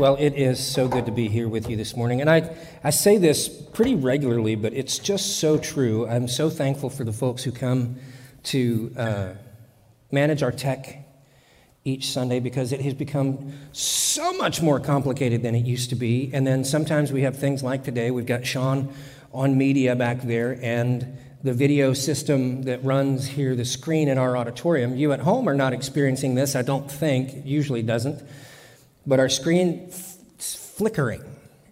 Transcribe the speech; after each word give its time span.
Well, 0.00 0.16
it 0.18 0.32
is 0.32 0.66
so 0.66 0.88
good 0.88 1.04
to 1.04 1.12
be 1.12 1.28
here 1.28 1.46
with 1.46 1.68
you 1.68 1.76
this 1.76 1.94
morning. 1.94 2.22
And 2.22 2.30
I, 2.30 2.56
I 2.82 2.88
say 2.88 3.18
this 3.18 3.50
pretty 3.50 3.94
regularly, 3.94 4.54
but 4.54 4.72
it's 4.72 4.98
just 4.98 5.38
so 5.40 5.58
true. 5.58 6.08
I'm 6.08 6.26
so 6.26 6.48
thankful 6.48 6.88
for 6.88 7.04
the 7.04 7.12
folks 7.12 7.44
who 7.44 7.52
come 7.52 7.96
to 8.44 8.94
uh, 8.96 9.28
manage 10.10 10.42
our 10.42 10.52
tech 10.52 11.06
each 11.84 12.12
Sunday 12.12 12.40
because 12.40 12.72
it 12.72 12.80
has 12.80 12.94
become 12.94 13.52
so 13.72 14.32
much 14.32 14.62
more 14.62 14.80
complicated 14.80 15.42
than 15.42 15.54
it 15.54 15.66
used 15.66 15.90
to 15.90 15.96
be. 15.96 16.30
And 16.32 16.46
then 16.46 16.64
sometimes 16.64 17.12
we 17.12 17.20
have 17.20 17.38
things 17.38 17.62
like 17.62 17.84
today. 17.84 18.10
We've 18.10 18.24
got 18.24 18.46
Sean 18.46 18.94
on 19.34 19.58
media 19.58 19.94
back 19.96 20.22
there 20.22 20.58
and 20.62 21.18
the 21.42 21.52
video 21.52 21.92
system 21.92 22.62
that 22.62 22.82
runs 22.82 23.26
here, 23.26 23.54
the 23.54 23.66
screen 23.66 24.08
in 24.08 24.16
our 24.16 24.34
auditorium. 24.34 24.96
You 24.96 25.12
at 25.12 25.20
home 25.20 25.46
are 25.46 25.54
not 25.54 25.74
experiencing 25.74 26.36
this, 26.36 26.56
I 26.56 26.62
don't 26.62 26.90
think, 26.90 27.44
usually 27.44 27.82
doesn't. 27.82 28.26
But 29.06 29.20
our 29.20 29.28
screen 29.28 29.88
f- 29.90 30.18
flickering 30.38 31.24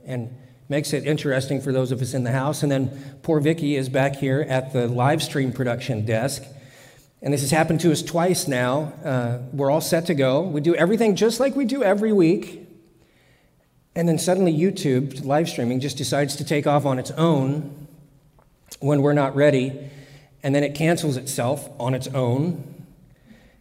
and 0.07 0.35
makes 0.69 0.93
it 0.93 1.05
interesting 1.05 1.61
for 1.61 1.73
those 1.73 1.93
of 1.93 2.03
us 2.03 2.15
in 2.15 2.25
the 2.25 2.33
house. 2.33 2.63
And 2.63 2.71
then 2.71 3.19
poor 3.23 3.41
Vicky 3.41 3.77
is 3.77 3.89
back 3.89 4.17
here 4.17 4.45
at 4.49 4.73
the 4.73 4.87
live 4.87 5.23
stream 5.23 5.53
production 5.53 6.05
desk. 6.05 6.43
And 7.23 7.35
this 7.35 7.41
has 7.41 7.51
happened 7.51 7.81
to 7.81 7.91
us 7.91 8.03
twice 8.03 8.47
now. 8.47 8.93
Uh, 9.05 9.39
we're 9.53 9.71
all 9.71 9.81
set 9.81 10.07
to 10.07 10.15
go. 10.15 10.43
We 10.43 10.61
do 10.61 10.75
everything 10.75 11.17
just 11.17 11.41
like 11.41 11.57
we 11.57 11.65
do 11.65 11.83
every 11.83 12.13
week. 12.13 12.67
And 13.97 14.09
then 14.09 14.19
suddenly 14.19 14.57
YouTube, 14.57 15.25
live 15.25 15.49
streaming, 15.49 15.81
just 15.81 15.97
decides 15.97 16.37
to 16.37 16.45
take 16.45 16.67
off 16.67 16.87
on 16.87 16.99
its 16.99 17.11
own 17.13 17.89
when 18.79 19.03
we're 19.03 19.15
not 19.15 19.35
ready. 19.35 19.91
And 20.43 20.55
then 20.55 20.63
it 20.63 20.75
cancels 20.75 21.17
itself 21.17 21.69
on 21.81 21.95
its 21.95 22.07
own 22.09 22.68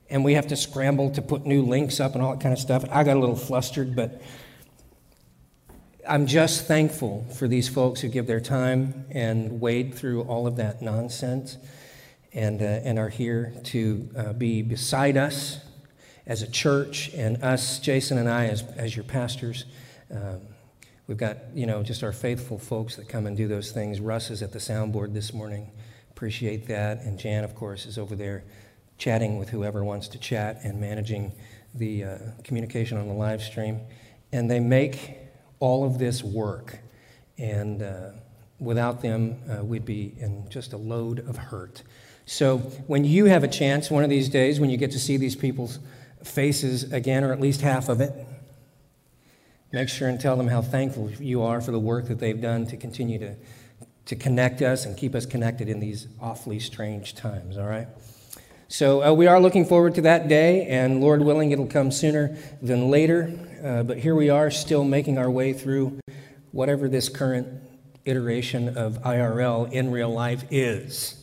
and 0.10 0.24
we 0.24 0.34
have 0.34 0.48
to 0.48 0.56
scramble 0.56 1.10
to 1.12 1.22
put 1.22 1.46
new 1.46 1.62
links 1.62 2.00
up 2.00 2.14
and 2.14 2.24
all 2.24 2.32
that 2.32 2.42
kind 2.42 2.54
of 2.54 2.60
stuff. 2.60 2.86
I 2.90 3.04
got 3.04 3.18
a 3.18 3.20
little 3.20 3.36
flustered, 3.36 3.96
but 3.96 4.22
I'm 6.08 6.26
just 6.28 6.66
thankful 6.66 7.26
for 7.38 7.48
these 7.48 7.68
folks 7.68 8.00
who 8.00 8.08
give 8.08 8.28
their 8.28 8.40
time 8.40 9.06
and 9.12 9.60
wade 9.60 9.94
through 9.94 10.22
all 10.24 10.48
of 10.48 10.56
that 10.56 10.82
nonsense 10.82 11.58
and, 12.34 12.62
uh, 12.62 12.66
and 12.66 12.98
are 12.98 13.10
here 13.10 13.54
to 13.66 14.10
uh, 14.16 14.34
be 14.34 14.62
beside 14.62 15.18
us 15.18 15.60
as 16.26 16.42
a 16.42 16.50
church 16.50 17.10
and 17.14 17.44
us, 17.44 17.80
Jason 17.80 18.18
and 18.18 18.30
I, 18.30 18.46
as, 18.48 18.64
as 18.78 18.96
your 18.96 19.04
pastors. 19.04 19.66
Um, 20.10 20.42
we've 21.08 21.18
got, 21.18 21.38
you 21.54 21.66
know, 21.66 21.84
just 21.84 22.04
our 22.04 22.14
faithful 22.14 22.58
folks 22.58 22.96
that 22.96 23.10
come 23.10 23.26
and 23.26 23.36
do 23.36 23.48
those 23.48 23.72
things. 23.72 24.00
Russ 24.00 24.30
is 24.30 24.42
at 24.42 24.54
the 24.54 24.60
soundboard 24.60 25.14
this 25.14 25.34
morning. 25.34 25.72
Appreciate 26.12 26.68
that. 26.68 27.02
And 27.02 27.20
Jan, 27.20 27.44
of 27.44 27.56
course, 27.56 27.86
is 27.86 27.98
over 27.98 28.16
there 28.16 28.44
chatting 28.98 29.38
with 29.38 29.50
whoever 29.50 29.84
wants 29.84 30.08
to 30.10 30.18
chat 30.18 30.60
and 30.64 30.80
managing 30.80 31.32
the 31.74 32.04
uh, 32.04 32.18
communication 32.44 32.98
on 32.98 33.08
the 33.08 33.14
live 33.14 33.42
stream. 33.42 33.82
And 34.32 34.50
they 34.50 34.60
make 34.60 35.18
all 35.60 35.86
of 35.86 36.00
this 36.00 36.24
work. 36.24 36.80
And 37.38 37.82
uh, 37.82 38.12
without 38.60 39.02
them, 39.02 39.40
uh, 39.50 39.64
we'd 39.64 39.86
be 39.86 40.16
in 40.20 40.50
just 40.50 40.74
a 40.74 40.78
load 40.78 41.20
of 41.20 41.38
hurt. 41.38 41.84
So 42.26 42.58
when 42.88 43.06
you 43.06 43.26
have 43.26 43.44
a 43.44 43.48
chance 43.48 43.90
one 43.90 44.04
of 44.04 44.10
these 44.10 44.30
days, 44.30 44.60
when 44.60 44.70
you 44.70 44.78
get 44.78 44.92
to 44.92 45.00
see 45.00 45.18
these 45.18 45.36
people's 45.36 45.80
faces 46.24 46.92
again, 46.92 47.24
or 47.24 47.32
at 47.32 47.40
least 47.40 47.62
half 47.62 47.88
of 47.90 48.02
it, 48.02 48.14
make 49.72 49.90
sure 49.90 50.10
and 50.10 50.20
tell 50.20 50.36
them 50.36 50.48
how 50.48 50.62
thankful 50.62 51.12
you 51.12 51.42
are 51.42 51.62
for 51.62 51.72
the 51.72 51.80
work 51.80 52.08
that 52.08 52.20
they've 52.20 52.42
done 52.42 52.66
to 52.68 52.78
continue 52.78 53.20
to, 53.20 53.36
to 54.06 54.16
connect 54.16 54.62
us 54.62 54.86
and 54.86 54.98
keep 54.98 55.16
us 55.16 55.26
connected 55.26 55.70
in 55.70 55.80
these 55.80 56.08
awfully 56.20 56.60
strange 56.60 57.16
times, 57.16 57.58
all 57.58 57.68
right? 57.68 57.88
So 58.70 59.02
uh, 59.02 59.14
we 59.14 59.28
are 59.28 59.40
looking 59.40 59.64
forward 59.64 59.96
to 59.96 60.02
that 60.02 60.28
day, 60.28 60.68
and 60.68 61.00
Lord 61.00 61.22
willing, 61.22 61.52
it'll 61.52 61.68
come 61.68 61.90
sooner 61.90 62.38
than 62.62 62.90
later. 62.90 63.32
Uh, 63.64 63.84
but 63.84 63.98
here 63.98 64.14
we 64.14 64.30
are, 64.30 64.52
still 64.52 64.84
making 64.84 65.18
our 65.18 65.32
way 65.32 65.54
through 65.54 66.00
whatever 66.52 66.90
this 66.90 67.08
current 67.08 67.48
iteration 68.04 68.78
of 68.78 69.02
IRL 69.04 69.72
in 69.72 69.90
real 69.90 70.10
life 70.10 70.44
is. 70.52 71.16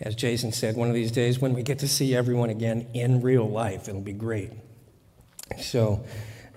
As 0.00 0.16
Jason 0.16 0.50
said, 0.50 0.74
one 0.76 0.88
of 0.88 0.94
these 0.94 1.12
days 1.12 1.38
when 1.38 1.54
we 1.54 1.62
get 1.62 1.78
to 1.80 1.88
see 1.88 2.16
everyone 2.16 2.50
again 2.50 2.88
in 2.94 3.22
real 3.22 3.48
life, 3.48 3.88
it'll 3.88 4.00
be 4.00 4.12
great. 4.12 4.50
So 5.56 6.04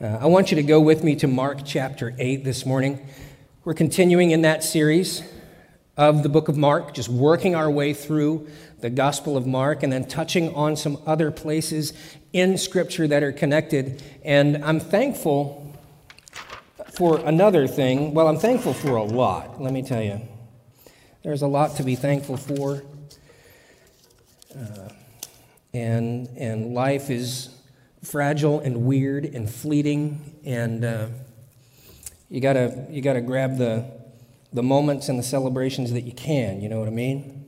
uh, 0.02 0.08
I 0.22 0.26
want 0.26 0.50
you 0.50 0.56
to 0.56 0.64
go 0.64 0.82
with 0.82 1.04
me 1.04 1.16
to 1.18 1.28
Mark 1.28 1.60
chapter 1.64 2.16
8 2.18 2.44
this 2.44 2.66
morning. 2.66 3.08
We're 3.64 3.76
continuing 3.76 4.32
in 4.32 4.42
that 4.42 4.64
series 4.64 5.22
of 5.98 6.24
the 6.24 6.30
book 6.30 6.48
of 6.48 6.58
Mark, 6.58 6.96
just 6.96 7.10
working 7.10 7.54
our 7.54 7.70
way 7.70 7.94
through 7.94 8.48
the 8.82 8.90
Gospel 8.90 9.38
of 9.38 9.46
Mark, 9.46 9.84
and 9.84 9.92
then 9.92 10.06
touching 10.08 10.54
on 10.56 10.76
some 10.76 10.98
other 11.06 11.32
places 11.32 11.94
in 12.34 12.58
Scripture 12.58 13.08
that 13.08 13.24
are 13.24 13.32
connected. 13.32 14.02
And 14.24 14.64
I'm 14.64 14.80
thankful 14.80 15.76
for 16.98 17.20
another 17.20 17.68
thing. 17.68 18.14
Well, 18.14 18.28
I'm 18.28 18.38
thankful 18.38 18.74
for 18.74 18.96
a 18.96 19.04
lot, 19.04 19.62
let 19.62 19.74
me 19.74 19.82
tell 19.82 20.04
you. 20.04 20.22
There's 21.24 21.42
a 21.42 21.48
lot 21.48 21.76
to 21.78 21.84
be 21.84 21.96
thankful 21.96 22.38
for. 22.38 22.84
Uh, 24.56 24.90
and, 25.74 26.28
and 26.38 26.74
life 26.74 27.10
is 27.10 27.50
fragile 28.04 28.60
and 28.60 28.86
weird 28.86 29.26
and 29.26 29.50
fleeting, 29.50 30.36
and 30.44 30.84
uh, 30.84 31.08
you 32.30 32.42
gotta, 32.42 32.86
you 32.90 33.02
gotta 33.02 33.22
grab 33.22 33.58
the, 33.58 33.86
the 34.52 34.64
moments 34.64 35.08
and 35.08 35.18
the 35.18 35.24
celebrations 35.24 35.94
that 35.94 36.02
you 36.02 36.12
can, 36.12 36.62
you 36.62 36.68
know 36.68 36.80
what 36.80 36.88
I 36.88 36.92
mean? 36.92 37.41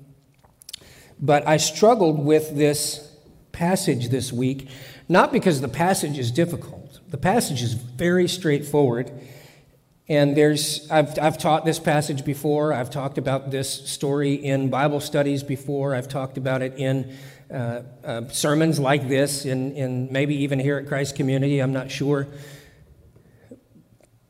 But 1.20 1.48
I 1.48 1.58
struggled 1.58 2.24
with 2.24 2.56
this 2.56 3.12
passage 3.52 4.10
this 4.10 4.34
week, 4.34 4.70
not 5.08 5.32
because 5.32 5.62
the 5.62 5.68
passage 5.68 6.18
is 6.18 6.32
difficult. 6.32 7.00
The 7.10 7.18
passage 7.18 7.62
is 7.62 7.74
very 7.74 8.28
straightforward. 8.28 9.12
And 10.10 10.36
there's, 10.36 10.90
I've, 10.92 11.18
I've 11.18 11.38
taught 11.38 11.64
this 11.64 11.80
passage 11.80 12.26
before. 12.26 12.74
I've 12.74 12.90
talked 12.90 13.18
about 13.18 13.52
this 13.52 13.90
story 13.90 14.34
in 14.34 14.70
Bible 14.70 15.00
studies 15.00 15.44
before. 15.44 15.96
I've 15.96 16.10
talked 16.10 16.38
about 16.38 16.62
it 16.62 16.74
in 16.78 17.16
uh, 17.50 17.84
uh, 18.04 18.28
sermons 18.28 18.80
like 18.80 19.08
this, 19.08 19.46
in, 19.46 19.74
in 19.74 20.12
maybe 20.12 20.36
even 20.44 20.60
here 20.60 20.78
at 20.78 20.88
Christ 20.88 21.16
Community. 21.16 21.60
I'm 21.60 21.72
not 21.72 21.90
sure. 21.90 22.28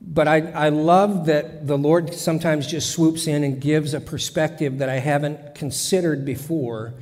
But 0.05 0.27
I, 0.27 0.39
I 0.51 0.69
love 0.69 1.27
that 1.27 1.65
the 1.65 1.77
Lord 1.77 2.13
sometimes 2.13 2.67
just 2.67 2.91
swoops 2.91 3.25
in 3.25 3.43
and 3.43 3.61
gives 3.61 3.93
a 3.93 4.01
perspective 4.01 4.79
that 4.79 4.89
I 4.89 4.99
haven't 4.99 5.55
considered 5.55 6.25
before. 6.25 6.93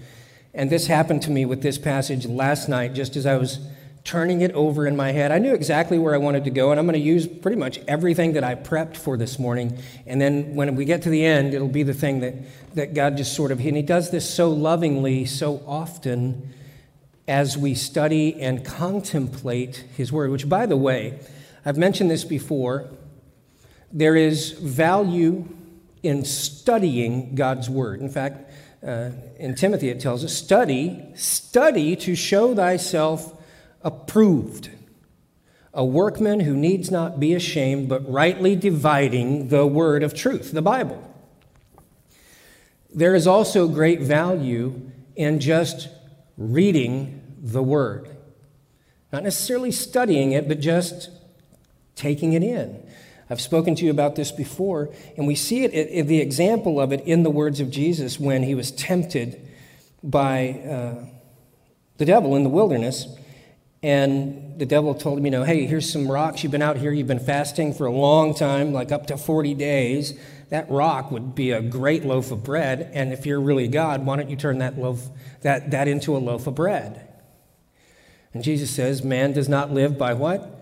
And 0.53 0.69
this 0.69 0.85
happened 0.85 1.23
to 1.23 1.31
me 1.31 1.45
with 1.45 1.63
this 1.63 1.79
passage 1.79 2.27
last 2.27 2.69
night, 2.69 2.93
just 2.93 3.15
as 3.15 3.25
I 3.25 3.37
was 3.37 3.59
turning 4.03 4.41
it 4.41 4.51
over 4.51 4.85
in 4.85 4.95
my 4.95 5.11
head. 5.11 5.31
I 5.31 5.39
knew 5.39 5.53
exactly 5.53 5.97
where 5.97 6.13
I 6.13 6.17
wanted 6.17 6.43
to 6.45 6.51
go, 6.51 6.71
and 6.71 6.79
I'm 6.79 6.85
going 6.85 6.99
to 6.99 7.05
use 7.05 7.27
pretty 7.27 7.57
much 7.57 7.79
everything 7.87 8.33
that 8.33 8.43
I 8.43 8.55
prepped 8.55 8.97
for 8.97 9.17
this 9.17 9.39
morning. 9.39 9.79
And 10.05 10.19
then 10.19 10.55
when 10.55 10.75
we 10.75 10.85
get 10.85 11.03
to 11.03 11.09
the 11.09 11.25
end, 11.25 11.53
it'll 11.53 11.67
be 11.67 11.83
the 11.83 11.93
thing 11.93 12.19
that, 12.21 12.35
that 12.75 12.93
God 12.93 13.17
just 13.17 13.35
sort 13.35 13.51
of, 13.51 13.59
and 13.59 13.75
He 13.75 13.83
does 13.83 14.11
this 14.11 14.27
so 14.31 14.49
lovingly, 14.49 15.25
so 15.25 15.63
often 15.67 16.53
as 17.27 17.57
we 17.57 17.75
study 17.75 18.41
and 18.41 18.65
contemplate 18.65 19.85
His 19.95 20.11
Word, 20.11 20.31
which, 20.31 20.49
by 20.49 20.65
the 20.65 20.77
way, 20.77 21.19
I've 21.65 21.77
mentioned 21.77 22.09
this 22.09 22.23
before. 22.23 22.89
There 23.91 24.15
is 24.15 24.51
value 24.51 25.47
in 26.01 26.25
studying 26.25 27.35
God's 27.35 27.69
Word. 27.69 28.01
In 28.01 28.09
fact, 28.09 28.51
uh, 28.85 29.11
in 29.37 29.53
Timothy 29.55 29.89
it 29.89 29.99
tells 29.99 30.23
us 30.23 30.33
study, 30.33 31.11
study 31.15 31.95
to 31.97 32.15
show 32.15 32.55
thyself 32.55 33.33
approved, 33.83 34.69
a 35.73 35.85
workman 35.85 36.41
who 36.41 36.55
needs 36.55 36.89
not 36.89 37.19
be 37.19 37.33
ashamed, 37.33 37.87
but 37.87 38.09
rightly 38.11 38.55
dividing 38.55 39.49
the 39.49 39.65
word 39.65 40.03
of 40.03 40.13
truth, 40.13 40.51
the 40.51 40.61
Bible. 40.61 41.07
There 42.93 43.15
is 43.15 43.27
also 43.27 43.67
great 43.67 44.01
value 44.01 44.91
in 45.15 45.39
just 45.39 45.87
reading 46.37 47.21
the 47.41 47.63
word. 47.63 48.09
Not 49.13 49.23
necessarily 49.23 49.71
studying 49.71 50.31
it, 50.31 50.47
but 50.47 50.59
just 50.59 51.09
taking 51.95 52.33
it 52.33 52.43
in. 52.43 52.81
I've 53.29 53.41
spoken 53.41 53.75
to 53.75 53.85
you 53.85 53.91
about 53.91 54.15
this 54.15 54.31
before, 54.31 54.89
and 55.15 55.25
we 55.25 55.35
see 55.35 55.63
it, 55.63 55.73
it 55.73 56.07
the 56.07 56.19
example 56.19 56.81
of 56.81 56.91
it 56.91 56.99
in 57.01 57.23
the 57.23 57.29
words 57.29 57.61
of 57.61 57.71
Jesus 57.71 58.19
when 58.19 58.43
he 58.43 58.55
was 58.55 58.71
tempted 58.71 59.47
by 60.03 60.49
uh, 60.49 61.05
the 61.97 62.05
devil 62.05 62.35
in 62.35 62.43
the 62.43 62.49
wilderness. 62.49 63.07
And 63.83 64.59
the 64.59 64.65
devil 64.65 64.93
told 64.93 65.17
him, 65.17 65.25
you 65.25 65.31
know, 65.31 65.43
hey, 65.43 65.65
here's 65.65 65.91
some 65.91 66.11
rocks. 66.11 66.43
You've 66.43 66.51
been 66.51 66.61
out 66.61 66.77
here, 66.77 66.91
you've 66.91 67.07
been 67.07 67.19
fasting 67.19 67.73
for 67.73 67.85
a 67.87 67.91
long 67.91 68.35
time, 68.35 68.73
like 68.73 68.91
up 68.91 69.07
to 69.07 69.17
40 69.17 69.55
days. 69.55 70.19
That 70.49 70.69
rock 70.69 71.09
would 71.09 71.33
be 71.33 71.51
a 71.51 71.61
great 71.61 72.03
loaf 72.03 72.31
of 72.31 72.43
bread. 72.43 72.91
And 72.93 73.13
if 73.13 73.25
you're 73.25 73.39
really 73.39 73.67
God, 73.69 74.05
why 74.05 74.17
don't 74.17 74.29
you 74.29 74.35
turn 74.35 74.59
that 74.59 74.77
loaf, 74.77 75.07
that, 75.41 75.71
that 75.71 75.87
into 75.87 76.15
a 76.15 76.19
loaf 76.19 76.45
of 76.45 76.55
bread? 76.55 77.07
And 78.33 78.43
Jesus 78.43 78.69
says, 78.69 79.03
man 79.03 79.33
does 79.33 79.49
not 79.49 79.71
live 79.71 79.97
by 79.97 80.13
what? 80.13 80.60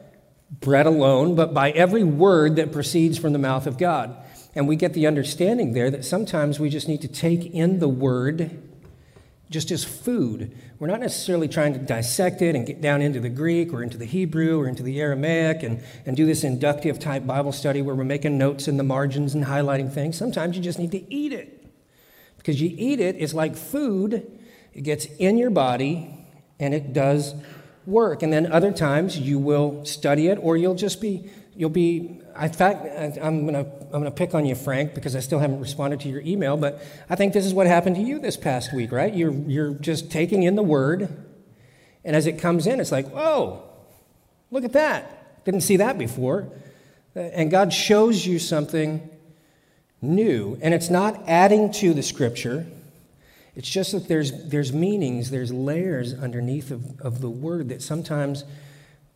Bread 0.51 0.85
alone, 0.85 1.35
but 1.35 1.53
by 1.53 1.71
every 1.71 2.03
word 2.03 2.55
that 2.55 2.71
proceeds 2.71 3.17
from 3.17 3.33
the 3.33 3.39
mouth 3.39 3.67
of 3.67 3.77
God. 3.77 4.15
And 4.55 4.67
we 4.67 4.75
get 4.75 4.93
the 4.93 5.05
understanding 5.05 5.73
there 5.73 5.91
that 5.91 6.03
sometimes 6.03 6.59
we 6.59 6.69
just 6.69 6.87
need 6.87 7.01
to 7.01 7.07
take 7.07 7.45
in 7.45 7.79
the 7.79 7.87
word, 7.87 8.63
just 9.49 9.69
as 9.71 9.83
food. 9.83 10.55
We're 10.79 10.87
not 10.87 10.99
necessarily 10.99 11.47
trying 11.47 11.73
to 11.73 11.79
dissect 11.79 12.41
it 12.41 12.55
and 12.55 12.65
get 12.65 12.81
down 12.81 13.01
into 13.01 13.19
the 13.19 13.29
Greek 13.29 13.71
or 13.73 13.83
into 13.83 13.97
the 13.97 14.05
Hebrew 14.05 14.59
or 14.59 14.67
into 14.67 14.83
the 14.83 14.99
Aramaic 14.99 15.61
and, 15.61 15.83
and 16.05 16.17
do 16.17 16.25
this 16.25 16.43
inductive 16.43 16.99
type 16.99 17.27
Bible 17.27 17.51
study 17.51 17.81
where 17.81 17.95
we're 17.95 18.03
making 18.03 18.37
notes 18.37 18.67
in 18.67 18.77
the 18.77 18.83
margins 18.83 19.35
and 19.35 19.45
highlighting 19.45 19.91
things. 19.91 20.17
Sometimes 20.17 20.57
you 20.57 20.63
just 20.63 20.79
need 20.79 20.91
to 20.91 21.13
eat 21.13 21.31
it. 21.31 21.55
Because 22.37 22.59
you 22.61 22.73
eat 22.75 22.99
it, 22.99 23.17
it's 23.19 23.33
like 23.33 23.55
food, 23.55 24.39
it 24.73 24.81
gets 24.81 25.05
in 25.05 25.37
your 25.37 25.49
body 25.49 26.25
and 26.59 26.73
it 26.73 26.93
does 26.93 27.35
work. 27.89 28.23
And 28.23 28.31
then 28.31 28.51
other 28.51 28.71
times 28.71 29.17
you 29.17 29.39
will 29.39 29.83
study 29.85 30.27
it 30.27 30.37
or 30.41 30.55
you'll 30.55 30.75
just 30.75 31.01
be, 31.01 31.29
you'll 31.55 31.69
be, 31.69 32.21
in 32.39 32.53
fact, 32.53 32.85
I'm 33.21 33.47
to 33.47 33.59
I'm 33.91 34.01
gonna 34.01 34.11
pick 34.11 34.35
on 34.35 34.45
you, 34.45 34.55
Frank, 34.55 34.93
because 34.93 35.15
I 35.15 35.19
still 35.19 35.39
haven't 35.39 35.59
responded 35.59 35.99
to 36.01 36.09
your 36.09 36.21
email, 36.21 36.57
but 36.57 36.81
I 37.09 37.15
think 37.15 37.33
this 37.33 37.45
is 37.45 37.53
what 37.53 37.65
happened 37.65 37.95
to 37.95 38.01
you 38.01 38.19
this 38.19 38.37
past 38.37 38.73
week, 38.73 38.91
right? 38.91 39.13
You're, 39.13 39.31
you're 39.31 39.73
just 39.73 40.11
taking 40.11 40.43
in 40.43 40.55
the 40.55 40.63
word, 40.63 41.09
and 42.05 42.15
as 42.15 42.27
it 42.27 42.37
comes 42.39 42.67
in, 42.67 42.79
it's 42.79 42.91
like, 42.91 43.07
oh, 43.15 43.63
look 44.51 44.63
at 44.63 44.73
that. 44.73 45.43
Didn't 45.43 45.61
see 45.61 45.77
that 45.77 45.97
before. 45.97 46.49
And 47.15 47.49
God 47.49 47.73
shows 47.73 48.25
you 48.25 48.37
something 48.37 49.09
new. 50.01 50.57
And 50.61 50.73
it's 50.73 50.89
not 50.89 51.23
adding 51.27 51.71
to 51.73 51.93
the 51.93 52.03
scripture, 52.03 52.67
it's 53.59 53.69
just 53.69 53.91
that 53.91 54.07
there's, 54.07 54.31
there's 54.45 54.71
meanings, 54.71 55.31
there's 55.31 55.51
layers 55.51 56.13
underneath 56.13 56.71
of, 56.71 56.97
of 57.01 57.19
the 57.19 57.29
word 57.29 57.67
that 57.67 57.81
sometimes 57.81 58.45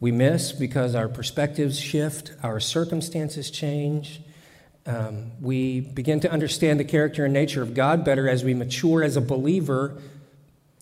we 0.01 0.11
miss 0.11 0.51
because 0.51 0.95
our 0.95 1.07
perspectives 1.07 1.79
shift, 1.79 2.33
our 2.43 2.59
circumstances 2.59 3.49
change. 3.49 4.19
Um, 4.85 5.31
we 5.41 5.79
begin 5.79 6.19
to 6.19 6.29
understand 6.29 6.77
the 6.77 6.83
character 6.83 7.23
and 7.23 7.33
nature 7.33 7.61
of 7.61 7.73
God 7.73 8.03
better 8.03 8.27
as 8.27 8.43
we 8.43 8.53
mature 8.53 9.01
as 9.01 9.15
a 9.15 9.21
believer. 9.21 9.97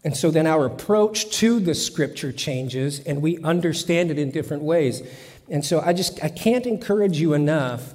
And 0.04 0.17
so 0.17 0.32
then 0.32 0.47
our 0.47 0.65
approach 0.65 1.30
to 1.38 1.60
the 1.60 1.76
scripture 1.76 2.32
changes 2.32 3.00
and 3.02 3.21
we 3.21 3.38
understand 3.43 4.10
it 4.10 4.17
in 4.17 4.32
different 4.32 4.63
ways. 4.63 5.04
And 5.52 5.63
so 5.63 5.82
I 5.82 5.93
just 5.93 6.24
I 6.24 6.30
can't 6.30 6.65
encourage 6.65 7.19
you 7.19 7.36
enough 7.36 7.93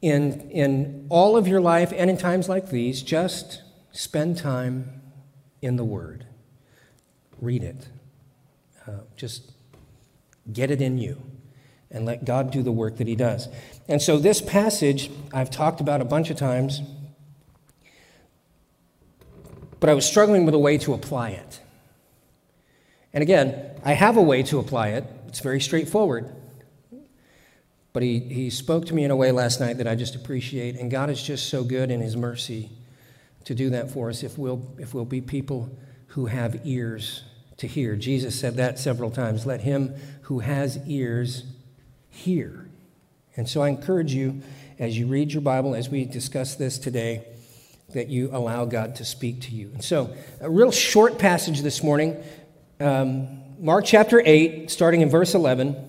in, 0.00 0.48
in 0.50 1.08
all 1.10 1.36
of 1.36 1.46
your 1.46 1.60
life 1.60 1.92
and 1.94 2.08
in 2.08 2.16
times 2.16 2.48
like 2.48 2.70
these, 2.70 3.02
just 3.02 3.60
spend 3.92 4.36
time 4.36 5.02
in 5.62 5.76
the 5.76 5.84
Word. 5.84 6.26
Read 7.40 7.62
it. 7.62 7.88
Uh, 8.86 9.00
just 9.16 9.52
get 10.52 10.70
it 10.70 10.80
in 10.80 10.98
you 10.98 11.20
and 11.90 12.04
let 12.04 12.24
God 12.24 12.50
do 12.50 12.62
the 12.62 12.72
work 12.72 12.96
that 12.96 13.06
He 13.06 13.16
does. 13.16 13.48
And 13.88 14.00
so, 14.00 14.18
this 14.18 14.40
passage 14.40 15.10
I've 15.32 15.50
talked 15.50 15.80
about 15.80 16.00
a 16.00 16.04
bunch 16.04 16.30
of 16.30 16.36
times, 16.36 16.82
but 19.80 19.88
I 19.88 19.94
was 19.94 20.06
struggling 20.06 20.44
with 20.44 20.54
a 20.54 20.58
way 20.58 20.78
to 20.78 20.94
apply 20.94 21.30
it. 21.30 21.60
And 23.12 23.22
again, 23.22 23.72
I 23.84 23.92
have 23.94 24.16
a 24.16 24.22
way 24.22 24.42
to 24.44 24.58
apply 24.58 24.88
it, 24.88 25.04
it's 25.28 25.40
very 25.40 25.60
straightforward. 25.60 26.34
But 27.94 28.02
he, 28.02 28.20
he 28.20 28.50
spoke 28.50 28.86
to 28.86 28.94
me 28.94 29.02
in 29.04 29.10
a 29.10 29.16
way 29.16 29.32
last 29.32 29.60
night 29.60 29.78
that 29.78 29.88
I 29.88 29.94
just 29.94 30.14
appreciate. 30.14 30.76
And 30.76 30.90
God 30.90 31.10
is 31.10 31.20
just 31.20 31.48
so 31.48 31.64
good 31.64 31.90
in 31.90 32.00
His 32.00 32.16
mercy 32.16 32.70
to 33.44 33.54
do 33.54 33.70
that 33.70 33.90
for 33.90 34.10
us 34.10 34.22
if 34.22 34.36
we'll, 34.38 34.62
if 34.78 34.94
we'll 34.94 35.04
be 35.04 35.20
people 35.20 35.70
who 36.08 36.26
have 36.26 36.60
ears 36.64 37.22
to 37.58 37.66
hear. 37.66 37.96
Jesus 37.96 38.38
said 38.38 38.56
that 38.56 38.78
several 38.78 39.10
times. 39.10 39.46
Let 39.46 39.60
him 39.60 39.94
who 40.22 40.40
has 40.40 40.78
ears 40.86 41.44
hear. 42.08 42.68
And 43.36 43.48
so 43.48 43.62
I 43.62 43.68
encourage 43.68 44.14
you, 44.14 44.42
as 44.78 44.98
you 44.98 45.06
read 45.06 45.32
your 45.32 45.42
Bible, 45.42 45.74
as 45.74 45.88
we 45.88 46.04
discuss 46.04 46.54
this 46.54 46.78
today, 46.78 47.24
that 47.94 48.08
you 48.08 48.30
allow 48.32 48.64
God 48.64 48.96
to 48.96 49.04
speak 49.04 49.40
to 49.42 49.50
you. 49.52 49.70
And 49.72 49.82
so, 49.82 50.14
a 50.40 50.50
real 50.50 50.70
short 50.70 51.18
passage 51.18 51.62
this 51.62 51.82
morning, 51.82 52.22
um, 52.80 53.42
Mark 53.58 53.84
chapter 53.86 54.22
8, 54.24 54.70
starting 54.70 55.00
in 55.00 55.08
verse 55.08 55.34
11. 55.34 55.84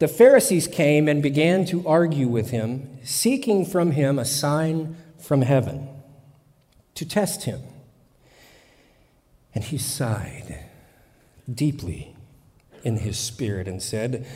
The 0.00 0.08
Pharisees 0.08 0.66
came 0.66 1.08
and 1.08 1.22
began 1.22 1.64
to 1.66 1.86
argue 1.86 2.28
with 2.28 2.50
him, 2.50 2.98
seeking 3.04 3.64
from 3.64 3.92
him 3.92 4.18
a 4.18 4.24
sign 4.24 4.96
from 5.18 5.42
heaven 5.42 5.88
to 6.98 7.06
test 7.06 7.44
him. 7.44 7.62
And 9.54 9.62
he 9.62 9.78
sighed 9.78 10.64
deeply 11.52 12.16
in 12.82 12.98
his 12.98 13.16
spirit 13.16 13.68
and 13.68 13.80
said, 13.80 14.26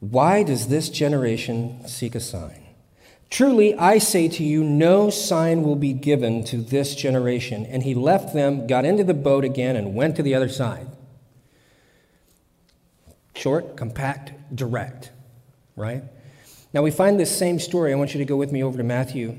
Why 0.00 0.42
does 0.42 0.68
this 0.68 0.88
generation 0.88 1.86
seek 1.86 2.14
a 2.14 2.20
sign? 2.20 2.62
Truly, 3.28 3.74
I 3.74 3.98
say 3.98 4.26
to 4.28 4.42
you, 4.42 4.64
no 4.64 5.10
sign 5.10 5.62
will 5.62 5.76
be 5.76 5.92
given 5.92 6.44
to 6.44 6.56
this 6.56 6.94
generation. 6.94 7.66
And 7.66 7.82
he 7.82 7.94
left 7.94 8.32
them, 8.32 8.66
got 8.66 8.86
into 8.86 9.04
the 9.04 9.12
boat 9.12 9.44
again, 9.44 9.76
and 9.76 9.94
went 9.94 10.16
to 10.16 10.22
the 10.22 10.34
other 10.34 10.48
side. 10.48 10.88
Short, 13.34 13.76
compact, 13.76 14.32
direct, 14.56 15.10
right? 15.76 16.04
Now 16.72 16.80
we 16.80 16.90
find 16.90 17.20
this 17.20 17.36
same 17.36 17.58
story. 17.58 17.92
I 17.92 17.96
want 17.96 18.14
you 18.14 18.18
to 18.18 18.24
go 18.24 18.36
with 18.36 18.50
me 18.50 18.64
over 18.64 18.78
to 18.78 18.84
Matthew 18.84 19.38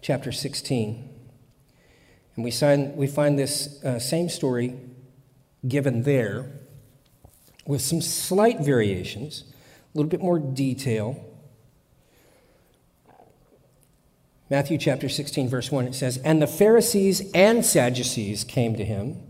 chapter 0.00 0.32
16. 0.32 1.15
And 2.36 2.44
we 2.44 2.50
find, 2.50 2.96
we 2.96 3.06
find 3.06 3.38
this 3.38 3.82
uh, 3.82 3.98
same 3.98 4.28
story 4.28 4.78
given 5.66 6.02
there 6.02 6.50
with 7.66 7.80
some 7.80 8.00
slight 8.00 8.60
variations, 8.60 9.44
a 9.94 9.98
little 9.98 10.10
bit 10.10 10.20
more 10.20 10.38
detail. 10.38 11.22
Matthew 14.48 14.78
chapter 14.78 15.08
16, 15.08 15.48
verse 15.48 15.72
1, 15.72 15.86
it 15.86 15.94
says, 15.94 16.18
And 16.18 16.40
the 16.40 16.46
Pharisees 16.46 17.30
and 17.34 17.64
Sadducees 17.64 18.44
came 18.44 18.76
to 18.76 18.84
him 18.84 19.20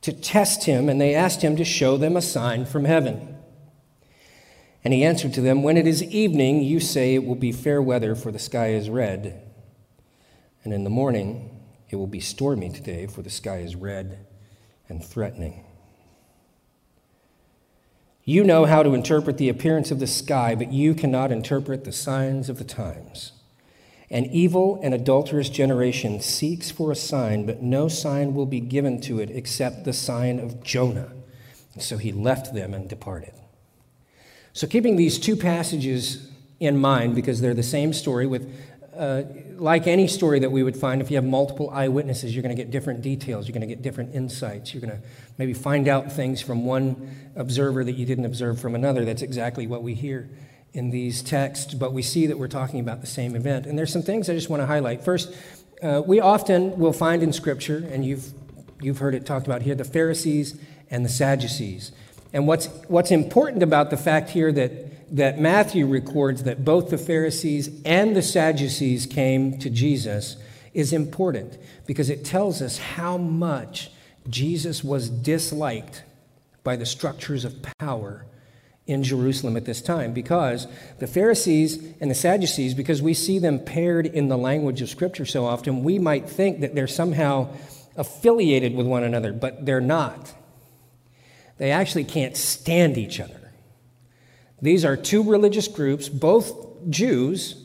to 0.00 0.12
test 0.12 0.64
him, 0.64 0.88
and 0.88 1.00
they 1.00 1.14
asked 1.14 1.42
him 1.42 1.56
to 1.56 1.64
show 1.64 1.96
them 1.96 2.16
a 2.16 2.22
sign 2.22 2.64
from 2.64 2.84
heaven. 2.84 3.36
And 4.82 4.94
he 4.94 5.04
answered 5.04 5.34
to 5.34 5.40
them, 5.40 5.62
When 5.62 5.76
it 5.76 5.86
is 5.86 6.02
evening, 6.02 6.62
you 6.62 6.80
say 6.80 7.14
it 7.14 7.24
will 7.24 7.34
be 7.34 7.52
fair 7.52 7.82
weather, 7.82 8.14
for 8.14 8.32
the 8.32 8.38
sky 8.38 8.68
is 8.68 8.88
red. 8.88 9.42
And 10.64 10.72
in 10.72 10.84
the 10.84 10.90
morning, 10.90 11.55
it 11.90 11.96
will 11.96 12.06
be 12.06 12.20
stormy 12.20 12.70
today, 12.70 13.06
for 13.06 13.22
the 13.22 13.30
sky 13.30 13.58
is 13.58 13.76
red 13.76 14.26
and 14.88 15.04
threatening. 15.04 15.64
You 18.24 18.42
know 18.42 18.64
how 18.64 18.82
to 18.82 18.94
interpret 18.94 19.38
the 19.38 19.48
appearance 19.48 19.92
of 19.92 20.00
the 20.00 20.06
sky, 20.08 20.56
but 20.56 20.72
you 20.72 20.94
cannot 20.94 21.30
interpret 21.30 21.84
the 21.84 21.92
signs 21.92 22.48
of 22.48 22.58
the 22.58 22.64
times. 22.64 23.32
An 24.10 24.24
evil 24.26 24.80
and 24.82 24.92
adulterous 24.92 25.48
generation 25.48 26.20
seeks 26.20 26.70
for 26.70 26.90
a 26.90 26.96
sign, 26.96 27.46
but 27.46 27.62
no 27.62 27.86
sign 27.86 28.34
will 28.34 28.46
be 28.46 28.60
given 28.60 29.00
to 29.02 29.20
it 29.20 29.30
except 29.30 29.84
the 29.84 29.92
sign 29.92 30.40
of 30.40 30.62
Jonah. 30.62 31.12
And 31.74 31.82
so 31.82 31.98
he 31.98 32.12
left 32.12 32.54
them 32.54 32.74
and 32.74 32.88
departed. 32.88 33.32
So, 34.52 34.66
keeping 34.66 34.96
these 34.96 35.18
two 35.18 35.36
passages 35.36 36.30
in 36.58 36.78
mind, 36.78 37.14
because 37.14 37.40
they're 37.40 37.52
the 37.52 37.62
same 37.62 37.92
story, 37.92 38.26
with 38.26 38.50
uh, 38.96 39.22
like 39.56 39.86
any 39.86 40.08
story 40.08 40.38
that 40.40 40.50
we 40.50 40.62
would 40.62 40.76
find, 40.76 41.00
if 41.00 41.10
you 41.10 41.16
have 41.16 41.24
multiple 41.24 41.70
eyewitnesses, 41.70 42.34
you're 42.34 42.42
going 42.42 42.56
to 42.56 42.62
get 42.62 42.70
different 42.70 43.02
details, 43.02 43.46
you're 43.46 43.52
going 43.52 43.66
to 43.68 43.74
get 43.74 43.82
different 43.82 44.14
insights, 44.14 44.72
you're 44.72 44.80
going 44.80 44.98
to 44.98 45.06
maybe 45.38 45.52
find 45.52 45.88
out 45.88 46.10
things 46.10 46.40
from 46.40 46.64
one 46.64 47.30
observer 47.36 47.84
that 47.84 47.92
you 47.92 48.06
didn't 48.06 48.24
observe 48.24 48.60
from 48.60 48.74
another. 48.74 49.04
That's 49.04 49.22
exactly 49.22 49.66
what 49.66 49.82
we 49.82 49.94
hear 49.94 50.28
in 50.72 50.90
these 50.90 51.22
texts, 51.22 51.74
but 51.74 51.92
we 51.92 52.02
see 52.02 52.26
that 52.26 52.38
we're 52.38 52.48
talking 52.48 52.80
about 52.80 53.00
the 53.00 53.06
same 53.06 53.34
event. 53.34 53.66
And 53.66 53.78
there's 53.78 53.92
some 53.92 54.02
things 54.02 54.28
I 54.28 54.34
just 54.34 54.50
want 54.50 54.62
to 54.62 54.66
highlight. 54.66 55.04
First, 55.04 55.34
uh, 55.82 56.02
we 56.04 56.20
often 56.20 56.78
will 56.78 56.92
find 56.92 57.22
in 57.22 57.32
Scripture, 57.32 57.86
and 57.90 58.04
you've, 58.04 58.32
you've 58.80 58.98
heard 58.98 59.14
it 59.14 59.24
talked 59.24 59.46
about 59.46 59.62
here, 59.62 59.74
the 59.74 59.84
Pharisees 59.84 60.58
and 60.90 61.04
the 61.04 61.08
Sadducees. 61.08 61.92
And 62.32 62.46
what's, 62.46 62.66
what's 62.88 63.10
important 63.10 63.62
about 63.62 63.90
the 63.90 63.96
fact 63.96 64.30
here 64.30 64.52
that, 64.52 64.70
that 65.10 65.38
Matthew 65.38 65.86
records 65.86 66.42
that 66.42 66.64
both 66.64 66.90
the 66.90 66.98
Pharisees 66.98 67.70
and 67.84 68.16
the 68.16 68.22
Sadducees 68.22 69.06
came 69.06 69.58
to 69.58 69.70
Jesus 69.70 70.36
is 70.74 70.92
important 70.92 71.58
because 71.86 72.10
it 72.10 72.24
tells 72.24 72.60
us 72.60 72.78
how 72.78 73.16
much 73.16 73.90
Jesus 74.28 74.82
was 74.82 75.08
disliked 75.08 76.02
by 76.64 76.76
the 76.76 76.86
structures 76.86 77.44
of 77.44 77.54
power 77.78 78.26
in 78.86 79.02
Jerusalem 79.02 79.56
at 79.56 79.64
this 79.64 79.80
time 79.80 80.12
because 80.12 80.66
the 80.98 81.06
Pharisees 81.06 81.94
and 82.00 82.10
the 82.10 82.14
Sadducees, 82.14 82.74
because 82.74 83.02
we 83.02 83.14
see 83.14 83.38
them 83.38 83.58
paired 83.58 84.06
in 84.06 84.28
the 84.28 84.38
language 84.38 84.82
of 84.82 84.88
Scripture 84.88 85.26
so 85.26 85.44
often, 85.44 85.82
we 85.82 85.98
might 85.98 86.28
think 86.28 86.60
that 86.60 86.74
they're 86.74 86.86
somehow 86.86 87.48
affiliated 87.96 88.74
with 88.74 88.86
one 88.86 89.02
another, 89.02 89.32
but 89.32 89.64
they're 89.64 89.80
not. 89.80 90.34
They 91.58 91.70
actually 91.70 92.04
can't 92.04 92.36
stand 92.36 92.98
each 92.98 93.18
other. 93.18 93.45
These 94.66 94.84
are 94.84 94.96
two 94.96 95.22
religious 95.22 95.68
groups, 95.68 96.08
both 96.08 96.90
Jews, 96.90 97.62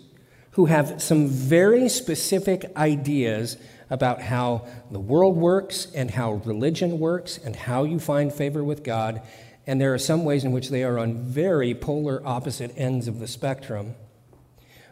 who 0.51 0.67
have 0.67 1.01
some 1.01 1.27
very 1.27 1.89
specific 1.89 2.71
ideas 2.77 3.57
about 3.89 4.21
how 4.21 4.67
the 4.91 4.99
world 4.99 5.35
works 5.35 5.87
and 5.95 6.11
how 6.11 6.33
religion 6.45 6.99
works 6.99 7.39
and 7.39 7.55
how 7.55 7.85
you 7.85 7.97
find 7.97 8.31
favor 8.31 8.63
with 8.63 8.83
God 8.83 9.23
and 9.65 9.81
there 9.81 9.95
are 9.95 9.97
some 9.97 10.25
ways 10.25 10.43
in 10.43 10.51
which 10.51 10.69
they 10.69 10.83
are 10.83 10.99
on 10.99 11.17
very 11.17 11.73
polar 11.73 12.21
opposite 12.23 12.71
ends 12.77 13.07
of 13.07 13.17
the 13.17 13.27
spectrum, 13.27 13.95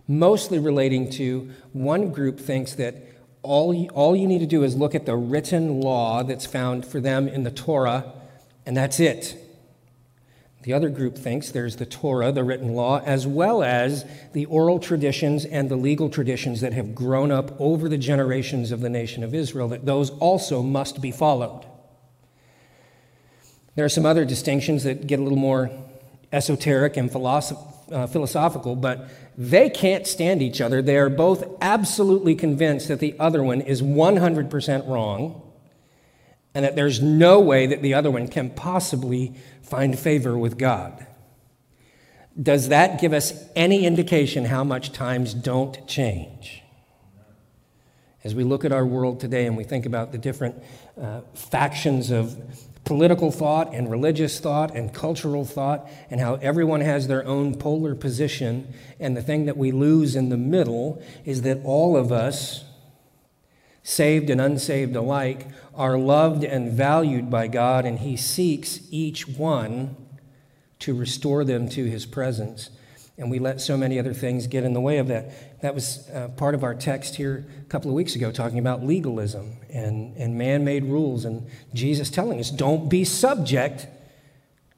mostly 0.07 0.57
relating 0.57 1.11
to 1.11 1.51
one 1.73 2.11
group 2.11 2.39
thinks 2.39 2.73
that 2.73 2.95
all 3.43 3.71
you, 3.71 3.87
all 3.89 4.15
you 4.15 4.27
need 4.27 4.39
to 4.39 4.47
do 4.47 4.63
is 4.63 4.75
look 4.75 4.95
at 4.95 5.05
the 5.05 5.15
written 5.15 5.79
law 5.79 6.23
that's 6.23 6.47
found 6.47 6.87
for 6.87 6.99
them 6.99 7.27
in 7.27 7.43
the 7.43 7.51
Torah, 7.51 8.13
and 8.65 8.75
that's 8.75 8.99
it. 8.99 9.48
The 10.63 10.73
other 10.73 10.89
group 10.89 11.17
thinks 11.17 11.51
there's 11.51 11.77
the 11.77 11.85
Torah, 11.85 12.33
the 12.33 12.43
written 12.43 12.73
law, 12.73 13.01
as 13.05 13.25
well 13.25 13.63
as 13.63 14.05
the 14.33 14.45
oral 14.45 14.79
traditions 14.79 15.45
and 15.45 15.69
the 15.69 15.77
legal 15.77 16.09
traditions 16.09 16.59
that 16.61 16.73
have 16.73 16.93
grown 16.93 17.31
up 17.31 17.59
over 17.61 17.87
the 17.87 17.97
generations 17.97 18.71
of 18.71 18.81
the 18.81 18.89
nation 18.89 19.23
of 19.23 19.33
Israel, 19.33 19.69
that 19.69 19.85
those 19.85 20.09
also 20.19 20.61
must 20.61 21.01
be 21.01 21.11
followed. 21.11 21.65
There 23.75 23.85
are 23.85 23.89
some 23.89 24.05
other 24.05 24.25
distinctions 24.25 24.83
that 24.83 25.07
get 25.07 25.19
a 25.19 25.23
little 25.23 25.37
more 25.37 25.71
esoteric 26.33 26.97
and 26.97 27.09
philosoph- 27.09 27.91
uh, 27.91 28.07
philosophical, 28.07 28.75
but 28.75 29.09
they 29.37 29.69
can't 29.69 30.05
stand 30.05 30.41
each 30.41 30.59
other. 30.59 30.81
They 30.81 30.97
are 30.97 31.09
both 31.09 31.45
absolutely 31.61 32.35
convinced 32.35 32.89
that 32.89 32.99
the 32.99 33.15
other 33.17 33.41
one 33.41 33.61
is 33.61 33.81
100% 33.81 34.87
wrong 34.87 35.41
and 36.53 36.65
that 36.65 36.75
there's 36.75 37.01
no 37.01 37.39
way 37.39 37.67
that 37.67 37.81
the 37.81 37.93
other 37.93 38.09
one 38.09 38.27
can 38.27 38.49
possibly 38.49 39.33
find 39.61 39.97
favor 39.97 40.37
with 40.37 40.57
God. 40.57 41.05
Does 42.41 42.69
that 42.69 43.01
give 43.01 43.13
us 43.13 43.33
any 43.55 43.85
indication 43.85 44.45
how 44.45 44.63
much 44.63 44.91
times 44.91 45.33
don't 45.33 45.85
change? 45.87 46.63
As 48.23 48.35
we 48.35 48.43
look 48.43 48.65
at 48.65 48.71
our 48.71 48.85
world 48.85 49.19
today 49.19 49.45
and 49.45 49.55
we 49.55 49.63
think 49.63 49.85
about 49.85 50.11
the 50.11 50.17
different 50.17 50.61
uh, 50.99 51.21
factions 51.33 52.11
of 52.11 52.37
political 52.83 53.31
thought 53.31 53.73
and 53.73 53.89
religious 53.89 54.39
thought 54.39 54.75
and 54.75 54.93
cultural 54.93 55.45
thought, 55.45 55.87
and 56.09 56.19
how 56.19 56.35
everyone 56.35 56.81
has 56.81 57.07
their 57.07 57.25
own 57.25 57.55
polar 57.55 57.93
position, 57.93 58.73
and 58.99 59.15
the 59.15 59.21
thing 59.21 59.45
that 59.45 59.57
we 59.57 59.71
lose 59.71 60.15
in 60.15 60.29
the 60.29 60.37
middle 60.37 61.01
is 61.23 61.43
that 61.43 61.59
all 61.63 61.95
of 61.95 62.11
us, 62.11 62.63
saved 63.83 64.29
and 64.29 64.41
unsaved 64.41 64.95
alike, 64.95 65.47
are 65.79 65.97
loved 65.97 66.43
and 66.43 66.73
valued 66.73 67.29
by 67.29 67.47
God, 67.47 67.85
and 67.85 67.99
He 67.99 68.17
seeks 68.17 68.81
each 68.91 69.29
one 69.29 69.95
to 70.79 70.93
restore 70.93 71.45
them 71.45 71.69
to 71.69 71.85
His 71.85 72.05
presence. 72.05 72.69
And 73.17 73.31
we 73.31 73.39
let 73.39 73.61
so 73.61 73.77
many 73.77 73.97
other 73.97 74.13
things 74.13 74.45
get 74.47 74.65
in 74.65 74.73
the 74.73 74.81
way 74.81 74.97
of 74.97 75.07
that. 75.07 75.61
That 75.61 75.73
was 75.73 76.09
uh, 76.09 76.27
part 76.35 76.53
of 76.53 76.65
our 76.65 76.75
text 76.75 77.15
here 77.15 77.45
a 77.61 77.69
couple 77.69 77.89
of 77.89 77.95
weeks 77.95 78.15
ago, 78.15 78.29
talking 78.29 78.59
about 78.59 78.83
legalism 78.83 79.55
and, 79.69 80.15
and 80.17 80.37
man 80.37 80.65
made 80.65 80.83
rules, 80.83 81.23
and 81.23 81.47
Jesus 81.73 82.09
telling 82.09 82.41
us 82.41 82.51
don't 82.51 82.89
be 82.89 83.05
subject 83.05 83.87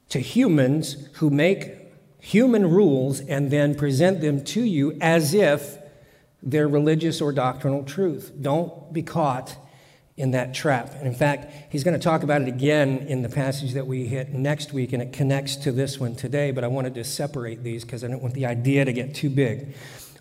to 0.10 0.20
humans 0.20 1.08
who 1.14 1.32
make 1.32 1.78
human 2.20 2.70
rules 2.70 3.22
and 3.22 3.50
then 3.50 3.74
present 3.74 4.22
them 4.22 4.44
to 4.44 4.62
you 4.62 4.96
as 5.02 5.34
if 5.34 5.80
they're 6.44 6.68
religious 6.68 7.22
or 7.22 7.32
doctrinal 7.32 7.84
truth. 7.84 8.32
Don't 8.40 8.94
be 8.94 9.02
caught 9.02 9.56
in 10.22 10.32
that 10.32 10.54
trap. 10.54 10.94
And 10.94 11.08
in 11.08 11.16
fact, 11.16 11.52
he's 11.72 11.84
going 11.84 12.00
to 12.00 12.04
talk 12.04 12.22
about 12.22 12.44
it 12.44 12.48
again 12.48 13.00
in 13.08 13.24
the 13.24 13.30
passage 13.30 13.74
that 13.74 13.88
we 13.88 14.06
hit 14.06 14.30
next 14.30 14.72
week, 14.72 14.94
and 14.94 15.02
it 15.02 15.12
connects 15.12 15.56
to 15.58 15.72
this 15.72 16.00
one 16.00 16.16
today, 16.16 16.52
but 16.52 16.64
I 16.64 16.68
wanted 16.68 16.94
to 16.94 17.04
separate 17.04 17.64
these 17.64 17.84
because 17.84 18.04
I 18.04 18.08
don't 18.08 18.22
want 18.22 18.36
the 18.36 18.46
idea 18.46 18.86
to 18.86 18.94
get 18.94 19.16
too 19.16 19.32
big. 19.32 19.74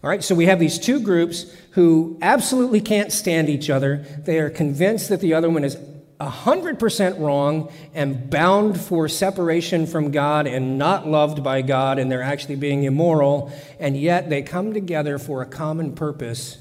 All 0.02 0.08
right, 0.08 0.24
so 0.24 0.34
we 0.34 0.46
have 0.46 0.58
these 0.58 0.78
two 0.78 1.00
groups 1.00 1.54
who 1.72 2.18
absolutely 2.22 2.80
can't 2.80 3.12
stand 3.12 3.50
each 3.50 3.68
other. 3.68 3.98
They 4.24 4.38
are 4.38 4.48
convinced 4.48 5.10
that 5.10 5.20
the 5.20 5.34
other 5.34 5.50
one 5.50 5.64
is 5.64 5.76
100% 6.18 7.20
wrong 7.20 7.70
and 7.92 8.30
bound 8.30 8.80
for 8.80 9.06
separation 9.06 9.86
from 9.86 10.10
God 10.10 10.46
and 10.46 10.78
not 10.78 11.06
loved 11.06 11.44
by 11.44 11.60
God, 11.60 11.98
and 11.98 12.10
they're 12.10 12.22
actually 12.22 12.56
being 12.56 12.84
immoral, 12.84 13.52
and 13.78 13.98
yet 13.98 14.30
they 14.30 14.40
come 14.40 14.72
together 14.72 15.18
for 15.18 15.42
a 15.42 15.46
common 15.46 15.94
purpose 15.94 16.56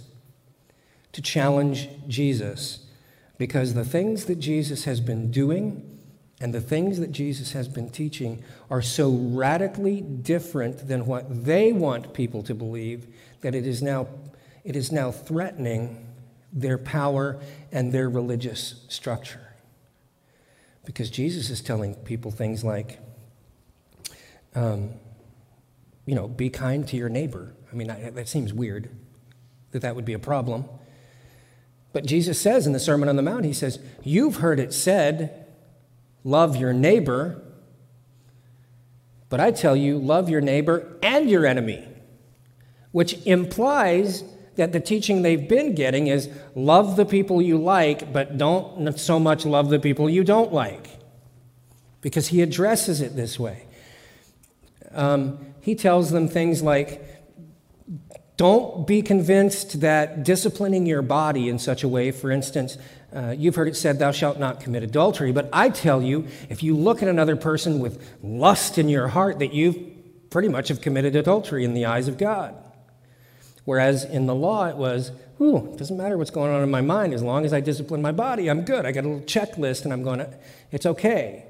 to 1.13 1.21
challenge 1.21 1.88
Jesus 2.10 2.86
because 3.39 3.73
the 3.73 3.86
things 3.86 4.25
that 4.25 4.38
Jesus 4.38 4.84
has 4.84 4.99
been 4.99 5.32
doing 5.32 5.97
and 6.41 6.54
the 6.54 6.62
things 6.62 6.99
that 6.99 7.12
Jesus 7.12 7.54
has 7.54 7.67
been 7.67 7.89
teaching 7.89 8.43
are 8.69 8.82
so 8.82 9.10
radically 9.10 10.02
different 10.02 10.88
than 10.88 11.06
what 11.06 11.45
they 11.45 11.71
want 11.71 12.13
people 12.13 12.43
to 12.43 12.54
believe 12.54 13.08
that 13.41 13.56
it 13.56 13.65
is 13.65 13.82
now, 13.82 14.08
it 14.63 14.75
is 14.75 14.91
now 14.91 15.10
threatening 15.10 16.06
their 16.52 16.78
power 16.78 17.39
and 17.71 17.93
their 17.93 18.10
religious 18.10 18.86
structure. 18.89 19.56
Because 20.84 21.10
Jesus 21.10 21.49
is 21.49 21.62
telling 21.62 21.95
people 21.95 22.32
things 22.32 22.63
like, 22.63 22.99
um, 24.54 24.91
you 26.06 26.15
know, 26.15 26.28
be 26.28 26.49
kind 26.49 26.86
to 26.89 26.97
your 26.97 27.10
neighbor. 27.10 27.54
I 27.71 27.75
mean, 27.75 27.89
I, 27.89 28.10
that 28.10 28.28
seems 28.28 28.54
weird 28.54 28.89
that 29.71 29.82
that 29.82 29.95
would 29.95 30.06
be 30.06 30.13
a 30.13 30.19
problem. 30.19 30.65
But 31.91 32.06
Jesus 32.06 32.39
says 32.39 32.67
in 32.67 32.73
the 32.73 32.80
Sermon 32.80 33.10
on 33.10 33.15
the 33.15 33.21
Mount, 33.21 33.46
He 33.46 33.54
says, 33.54 33.79
You've 34.04 34.37
heard 34.37 34.60
it 34.60 34.73
said, 34.73 35.48
love 36.23 36.56
your 36.56 36.73
neighbor. 36.73 37.42
But 39.29 39.40
I 39.40 39.52
tell 39.52 39.75
you, 39.75 39.98
love 39.98 40.29
your 40.29 40.42
neighbor 40.42 40.98
and 41.04 41.29
your 41.29 41.46
enemy, 41.46 41.87
which 42.92 43.13
implies 43.25 44.23
that 44.56 44.71
the 44.71 44.79
teaching 44.79 45.21
they've 45.21 45.48
been 45.48 45.75
getting 45.75 46.08
is 46.08 46.29
love 46.56 46.96
the 46.96 47.06
people 47.06 47.42
you 47.42 47.58
like, 47.58 48.12
but 48.12 48.37
don't 48.37 48.98
so 48.98 49.19
much 49.19 49.46
love 49.46 49.69
the 49.69 49.79
people 49.79 50.10
you 50.10 50.23
don't 50.23 50.52
like. 50.52 50.87
Because 52.02 52.29
he 52.29 52.42
addresses 52.42 53.02
it 53.02 53.15
this 53.15 53.40
way. 53.40 53.65
Um, 54.92 55.37
he 55.62 55.75
tells 55.75 56.12
them 56.12 56.27
things 56.27 56.63
like, 56.63 57.19
don't 58.40 58.87
be 58.87 59.02
convinced 59.02 59.81
that 59.81 60.23
disciplining 60.23 60.85
your 60.85 61.02
body 61.02 61.50
in 61.50 61.60
such 61.60 61.83
a 61.83 61.90
way, 61.90 62.10
for 62.10 62.31
instance, 62.31 62.77
uh, 63.13 63.35
you've 63.37 63.56
heard 63.56 63.67
it 63.67 63.75
said, 63.75 64.00
Thou 64.00 64.12
shalt 64.12 64.40
not 64.40 64.62
commit 64.62 64.81
adultery. 64.81 65.33
But 65.33 65.50
I 65.52 65.67
tell 65.67 66.02
you, 66.02 66.25
if 66.48 66.63
you 66.63 66.73
look 66.73 67.04
at 67.04 67.10
another 67.10 67.35
person 67.35 67.79
with 67.79 68.02
lust 68.23 68.77
in 68.77 68.87
your 68.87 69.10
heart, 69.10 69.40
that 69.40 69.54
you 69.54 69.94
pretty 70.29 70.48
much 70.48 70.69
have 70.69 70.79
committed 70.79 71.17
adultery 71.17 71.65
in 71.65 71.73
the 71.73 71.85
eyes 71.85 72.08
of 72.08 72.17
God. 72.17 72.56
Whereas 73.65 74.06
in 74.06 74.25
the 74.25 74.35
law, 74.35 74.69
it 74.69 74.77
was, 74.77 75.12
Ooh, 75.42 75.73
it 75.73 75.77
doesn't 75.77 75.98
matter 75.98 76.17
what's 76.17 76.31
going 76.31 76.54
on 76.54 76.63
in 76.63 76.71
my 76.71 76.79
mind. 76.79 77.13
As 77.13 77.21
long 77.21 77.44
as 77.44 77.52
I 77.52 77.60
discipline 77.60 78.02
my 78.02 78.13
body, 78.13 78.50
I'm 78.50 78.62
good. 78.62 78.85
I 78.85 78.94
got 78.94 79.04
a 79.04 79.10
little 79.10 79.25
checklist 79.25 79.83
and 79.83 79.92
I'm 79.92 80.04
going 80.04 80.19
to, 80.19 80.33
it's 80.71 80.85
okay. 80.85 81.44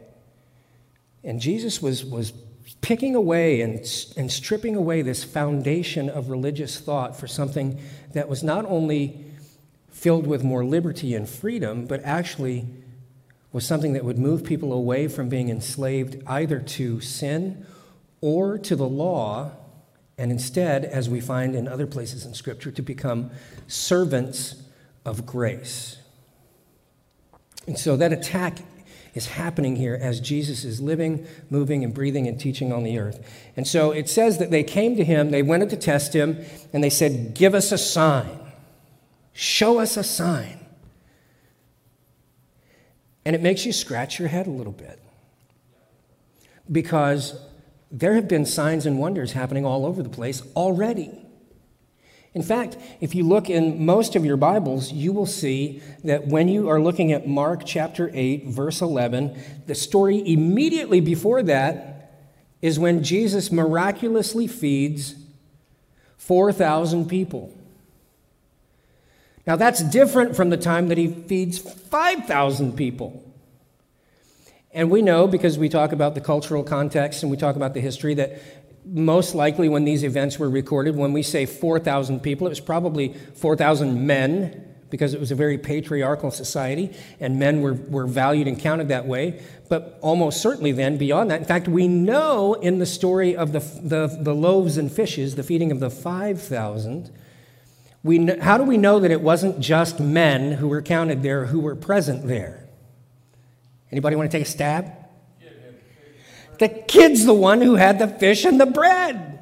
And 1.24 1.40
Jesus 1.40 1.84
was, 1.84 2.04
was 2.04 2.34
picking 2.82 3.16
away 3.16 3.62
and, 3.62 3.80
and 4.16 4.32
stripping 4.32 4.76
away 4.76 5.02
this 5.02 5.24
foundation 5.24 6.10
of 6.10 6.30
religious 6.30 6.80
thought 6.80 7.16
for 7.16 7.28
something 7.28 7.80
that 8.14 8.30
was 8.30 8.44
not 8.44 8.66
only 8.66 9.26
filled 9.92 10.26
with 10.26 10.44
more 10.44 10.64
liberty 10.64 11.14
and 11.14 11.28
freedom, 11.28 11.86
but 11.86 12.02
actually 12.04 12.66
was 13.52 13.66
something 13.66 13.94
that 13.94 14.06
would 14.06 14.18
move 14.18 14.44
people 14.44 14.72
away 14.72 15.08
from 15.08 15.28
being 15.28 15.50
enslaved 15.50 16.22
either 16.28 16.60
to 16.60 17.02
sin 17.02 17.66
or 18.22 18.58
to 18.58 18.76
the 18.76 18.88
law, 18.88 19.52
and 20.18 20.32
instead, 20.32 20.86
as 20.86 21.10
we 21.10 21.20
find 21.22 21.56
in 21.56 21.68
other 21.68 21.88
places 21.88 22.26
in 22.26 22.34
Scripture, 22.34 22.72
to 22.72 22.82
become 22.82 23.32
servants 23.68 24.64
of 25.06 25.26
grace. 25.26 25.98
And 27.68 27.78
so 27.78 27.96
that 27.98 28.12
attack 28.12 28.60
is 29.14 29.28
happening 29.28 29.76
here 29.76 29.98
as 30.00 30.20
Jesus 30.20 30.64
is 30.64 30.80
living, 30.82 31.26
moving, 31.50 31.84
and 31.84 31.94
breathing 31.94 32.28
and 32.28 32.40
teaching 32.40 32.72
on 32.72 32.84
the 32.84 33.00
earth. 33.00 33.52
And 33.56 33.68
so 33.68 33.92
it 33.92 34.10
says 34.10 34.38
that 34.38 34.52
they 34.52 34.64
came 34.64 34.96
to 34.98 35.04
him, 35.04 35.32
they 35.32 35.42
wanted 35.42 35.70
to 35.72 35.78
test 35.78 36.14
him, 36.14 36.44
and 36.74 36.84
they 36.84 36.90
said, 36.90 37.34
Give 37.34 37.56
us 37.56 37.72
a 37.72 37.78
sign. 37.78 38.40
Show 39.34 39.80
us 39.80 39.98
a 39.98 40.04
sign. 40.04 40.60
And 43.26 43.36
it 43.36 43.42
makes 43.42 43.66
you 43.66 43.74
scratch 43.74 44.20
your 44.20 44.28
head 44.28 44.48
a 44.48 44.52
little 44.52 44.74
bit. 44.74 45.00
Because 46.72 47.40
there 47.92 48.14
have 48.14 48.28
been 48.28 48.46
signs 48.46 48.86
and 48.86 49.00
wonders 49.00 49.34
happening 49.34 49.66
all 49.66 49.86
over 49.86 50.04
the 50.04 50.10
place 50.10 50.42
already. 50.56 51.12
In 52.34 52.44
fact, 52.44 52.78
if 53.02 53.16
you 53.16 53.24
look 53.24 53.50
in 53.50 53.86
most 53.86 54.16
of 54.16 54.24
your 54.24 54.38
Bibles, 54.38 54.92
you 54.92 55.12
will 55.12 55.26
see 55.26 55.82
that 56.04 56.28
when 56.28 56.48
you 56.48 56.70
are 56.70 56.80
looking 56.80 57.12
at 57.12 57.28
Mark 57.28 57.64
chapter 57.66 58.12
8, 58.14 58.46
verse 58.46 58.82
11, 58.82 59.36
the 59.66 59.74
story 59.74 60.22
immediately 60.32 61.00
before 61.00 61.42
that 61.44 62.12
is 62.62 62.78
when 62.78 63.04
Jesus 63.04 63.52
miraculously 63.52 64.46
feeds 64.48 65.16
4,000 66.18 67.08
people. 67.10 67.52
Now, 69.48 69.56
that's 69.56 69.82
different 69.82 70.36
from 70.36 70.52
the 70.52 70.58
time 70.58 70.90
that 70.90 70.98
he 71.00 71.08
feeds 71.08 71.58
5,000 71.58 72.76
people. 72.78 73.24
And 74.72 74.92
we 74.92 75.02
know, 75.02 75.26
because 75.28 75.58
we 75.58 75.70
talk 75.70 75.92
about 75.92 76.14
the 76.14 76.22
cultural 76.22 76.64
context 76.64 77.24
and 77.24 77.32
we 77.32 77.38
talk 77.38 77.56
about 77.56 77.74
the 77.74 77.82
history, 77.82 78.14
that 78.16 78.59
most 78.92 79.36
likely 79.36 79.70
when 79.70 79.86
these 79.86 80.04
events 80.04 80.40
were 80.40 80.50
recorded, 80.50 80.96
when 80.96 81.14
we 81.14 81.22
say 81.24 81.46
4,000 81.46 82.22
people, 82.22 82.48
it 82.48 82.52
was 82.52 82.60
probably 82.60 83.14
4,000 83.36 84.06
men 84.06 84.66
because 84.90 85.14
it 85.14 85.20
was 85.20 85.30
a 85.30 85.36
very 85.36 85.58
patriarchal 85.58 86.32
society 86.32 86.92
and 87.20 87.38
men 87.38 87.62
were, 87.62 87.74
were 87.74 88.08
valued 88.08 88.48
and 88.48 88.60
counted 88.60 88.88
that 88.88 89.06
way. 89.06 89.42
But 89.70 90.00
almost 90.02 90.42
certainly 90.42 90.72
then, 90.72 90.98
beyond 90.98 91.30
that, 91.30 91.40
in 91.40 91.46
fact, 91.46 91.68
we 91.68 91.88
know 91.88 92.56
in 92.56 92.80
the 92.80 92.88
story 92.88 93.36
of 93.36 93.52
the, 93.52 93.60
the, 93.60 94.18
the 94.20 94.34
loaves 94.34 94.78
and 94.78 94.92
fishes, 94.92 95.36
the 95.36 95.44
feeding 95.44 95.72
of 95.72 95.80
the 95.80 95.92
5,000, 95.92 97.12
We, 98.04 98.26
how 98.38 98.58
do 98.58 98.64
we 98.64 98.78
know 98.78 99.00
that 99.00 99.12
it 99.12 99.22
wasn't 99.22 99.60
just 99.60 100.00
men 100.00 100.54
who 100.54 100.68
were 100.68 100.82
counted 100.82 101.22
there 101.22 101.46
who 101.46 101.60
were 101.60 101.76
present 101.76 102.26
there? 102.26 102.68
Anybody 103.92 104.16
want 104.16 104.32
to 104.32 104.38
take 104.38 104.48
a 104.48 104.50
stab? 104.50 104.99
The 106.60 106.70
kid's 106.70 107.26
the 107.26 107.34
one 107.34 107.62
who 107.62 107.76
had 107.76 108.00
the 108.00 108.08
fish 108.08 108.46
and 108.46 108.60
the 108.60 108.66
bread. 108.66 109.40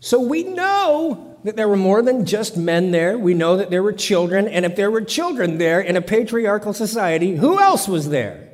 So 0.00 0.20
we 0.20 0.42
know 0.42 1.38
that 1.44 1.54
there 1.54 1.68
were 1.68 1.76
more 1.76 2.02
than 2.02 2.24
just 2.24 2.56
men 2.56 2.90
there. 2.90 3.18
We 3.18 3.34
know 3.34 3.56
that 3.56 3.70
there 3.70 3.82
were 3.82 3.92
children. 3.92 4.48
And 4.48 4.64
if 4.64 4.74
there 4.74 4.90
were 4.90 5.02
children 5.02 5.58
there 5.58 5.80
in 5.80 5.96
a 5.96 6.02
patriarchal 6.02 6.72
society, 6.72 7.36
who 7.36 7.60
else 7.60 7.86
was 7.86 8.08
there? 8.08 8.48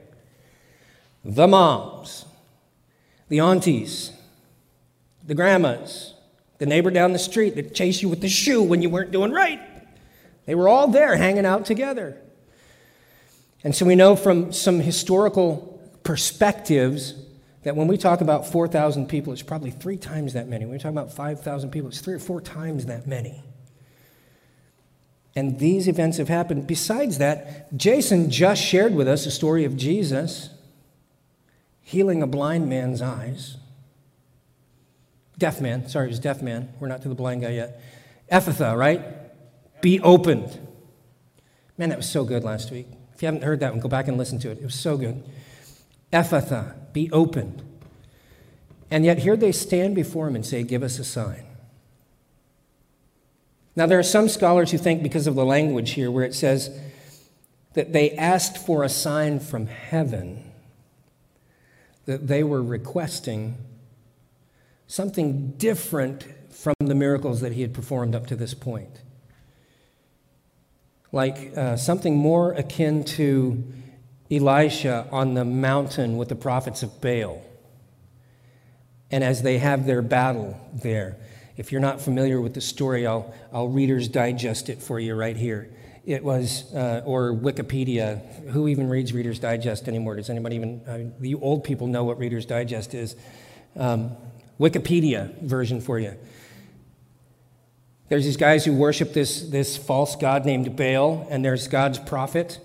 The 1.25 1.47
moms, 1.47 2.25
the 3.29 3.41
aunties, 3.41 4.13
the 5.25 5.35
grandmas, 5.35 6.15
the 6.59 6.67
neighbor 6.67 6.91
down 6.91 7.13
the 7.13 7.19
street 7.19 7.55
that 7.55 7.75
chased 7.75 8.03
you 8.03 8.09
with 8.09 8.21
the 8.21 8.29
shoe 8.29 8.63
when 8.63 8.83
you 8.83 8.91
weren't 8.91 9.11
doing 9.11 9.31
right. 9.31 9.61
They 10.47 10.55
were 10.55 10.69
all 10.69 10.89
there 10.89 11.17
hanging 11.17 11.47
out 11.47 11.67
together. 11.67 12.17
And 13.63 13.75
so 13.75 13.85
we 13.85 13.95
know 13.95 14.17
from 14.17 14.53
some 14.53 14.81
historical 14.81 15.68
perspectives 16.03 17.15
that 17.65 17.77
when 17.77 17.89
we 17.89 17.97
talk 17.97 18.21
about 18.21 18.47
4,000 18.47 19.09
people, 19.09 19.33
it's 19.33 19.43
probably 19.43 19.71
three 19.71 19.97
times 19.97 20.33
that 20.33 20.49
many. 20.49 20.65
When 20.65 20.73
we 20.73 20.79
talk 20.79 20.93
about 20.93 21.13
5,000 21.13 21.71
people, 21.71 21.89
it's 21.89 22.01
three 22.01 22.15
or 22.15 22.19
four 22.19 22.41
times 22.41 22.87
that 22.87 23.07
many. 23.07 23.43
And 25.37 25.59
these 25.59 25.87
events 25.87 26.19
have 26.19 26.29
happened. 26.29 26.67
Besides 26.67 27.19
that, 27.19 27.77
Jason 27.77 28.31
just 28.31 28.63
shared 28.63 28.95
with 28.95 29.07
us 29.07 29.27
a 29.27 29.31
story 29.31 29.65
of 29.65 29.77
Jesus 29.77 30.51
healing 31.83 32.23
a 32.23 32.27
blind 32.27 32.69
man's 32.69 33.01
eyes. 33.01 33.57
Deaf 35.39 35.61
man, 35.61 35.89
sorry, 35.89 36.07
it 36.07 36.11
was 36.11 36.19
deaf 36.19 36.43
man. 36.43 36.73
We're 36.81 36.89
not 36.89 37.03
to 37.03 37.09
the 37.09 37.15
blind 37.15 37.43
guy 37.43 37.51
yet. 37.51 37.81
Ephphatha, 38.31 38.77
right? 38.77 39.03
Be 39.81 40.01
opened. 40.01 40.59
Man, 41.79 41.89
that 41.91 41.97
was 41.97 42.09
so 42.09 42.25
good 42.25 42.45
last 42.45 42.71
week. 42.71 42.89
If 43.15 43.23
you 43.23 43.27
haven't 43.27 43.45
heard 43.45 43.61
that 43.61 43.73
one, 43.73 43.81
go 43.81 43.89
back 43.89 44.09
and 44.09 44.19
listen 44.19 44.39
to 44.41 44.51
it. 44.51 44.59
It 44.59 44.65
was 44.65 44.75
so 44.75 44.97
good. 44.97 45.23
Ephphatha, 46.13 46.75
be 46.93 47.11
opened. 47.13 47.63
And 48.91 49.05
yet 49.05 49.19
here 49.19 49.37
they 49.37 49.53
stand 49.53 49.95
before 49.95 50.29
him 50.29 50.35
and 50.35 50.45
say, 50.45 50.63
Give 50.63 50.83
us 50.83 50.99
a 50.99 51.05
sign. 51.05 51.45
Now, 53.77 53.87
there 53.87 53.99
are 53.99 54.05
some 54.05 54.29
scholars 54.29 54.73
who 54.73 54.79
think, 54.79 55.03
because 55.03 55.27
of 55.27 55.35
the 55.35 55.45
language 55.45 55.93
here, 55.93 56.11
where 56.11 56.25
it 56.25 56.35
says 56.35 56.77
that 57.75 57.93
they 57.93 58.11
asked 58.13 58.59
for 58.59 58.83
a 58.83 58.89
sign 58.89 59.39
from 59.39 59.67
heaven, 59.67 60.43
that 62.07 62.27
they 62.27 62.43
were 62.43 62.63
requesting 62.63 63.57
something 64.89 65.53
different 65.59 66.25
from 66.51 66.75
the 66.81 66.95
miracles 66.95 67.41
that 67.41 67.53
he 67.53 67.63
had 67.63 67.73
performed 67.73 68.15
up 68.15 68.27
to 68.27 68.35
this 68.35 68.55
point 68.55 69.01
like 71.13 71.57
uh, 71.57 71.77
something 71.77 72.17
more 72.17 72.53
akin 72.53 73.03
to 73.03 73.65
Elisha 74.31 75.07
on 75.11 75.35
the 75.35 75.45
mountain 75.45 76.17
with 76.17 76.29
the 76.29 76.37
prophets 76.37 76.83
of 76.83 77.01
Baal. 77.01 77.43
And 79.11 79.25
as 79.25 79.43
they 79.43 79.59
have 79.59 79.87
their 79.87 80.03
battle 80.03 80.59
there, 80.73 81.17
if 81.57 81.73
you're 81.73 81.81
not 81.81 82.01
familiar 82.01 82.41
with 82.41 82.55
the 82.55 82.61
story, 82.61 83.07
I'll, 83.07 83.35
I'll 83.53 83.69
Reader's 83.69 84.07
Digest 84.09 84.69
it 84.69 84.81
for 84.83 85.01
you 85.01 85.15
right 85.15 85.37
here. 85.37 85.71
It 86.05 86.23
was, 86.23 86.73
uh, 86.75 87.03
or 87.05 87.33
Wikipedia. 87.33 88.49
Who 88.51 88.69
even 88.69 88.89
reads 88.89 89.13
Reader's 89.13 89.39
Digest 89.39 89.89
anymore? 89.89 90.17
Does 90.17 90.31
anybody 90.31 90.57
even, 90.57 90.81
uh, 90.87 91.21
the 91.21 91.35
old 91.35 91.65
people 91.65 91.87
know 91.87 92.05
what 92.05 92.19
Reader's 92.19 92.47
Digest 92.47 92.95
is? 92.95 93.17
Um, 93.77 94.17
Wikipedia 94.61 95.41
version 95.43 95.81
for 95.81 95.99
you. 95.99 96.15
There's 98.09 98.25
these 98.25 98.39
guys 98.39 98.65
who 98.65 98.73
worship 98.73 99.13
this, 99.13 99.43
this 99.43 99.77
false 99.77 100.17
god 100.17 100.47
named 100.47 100.77
Baal, 100.77 101.27
and 101.31 101.45
there's 101.45 101.69
God's 101.69 101.99
prophet, 101.99 102.59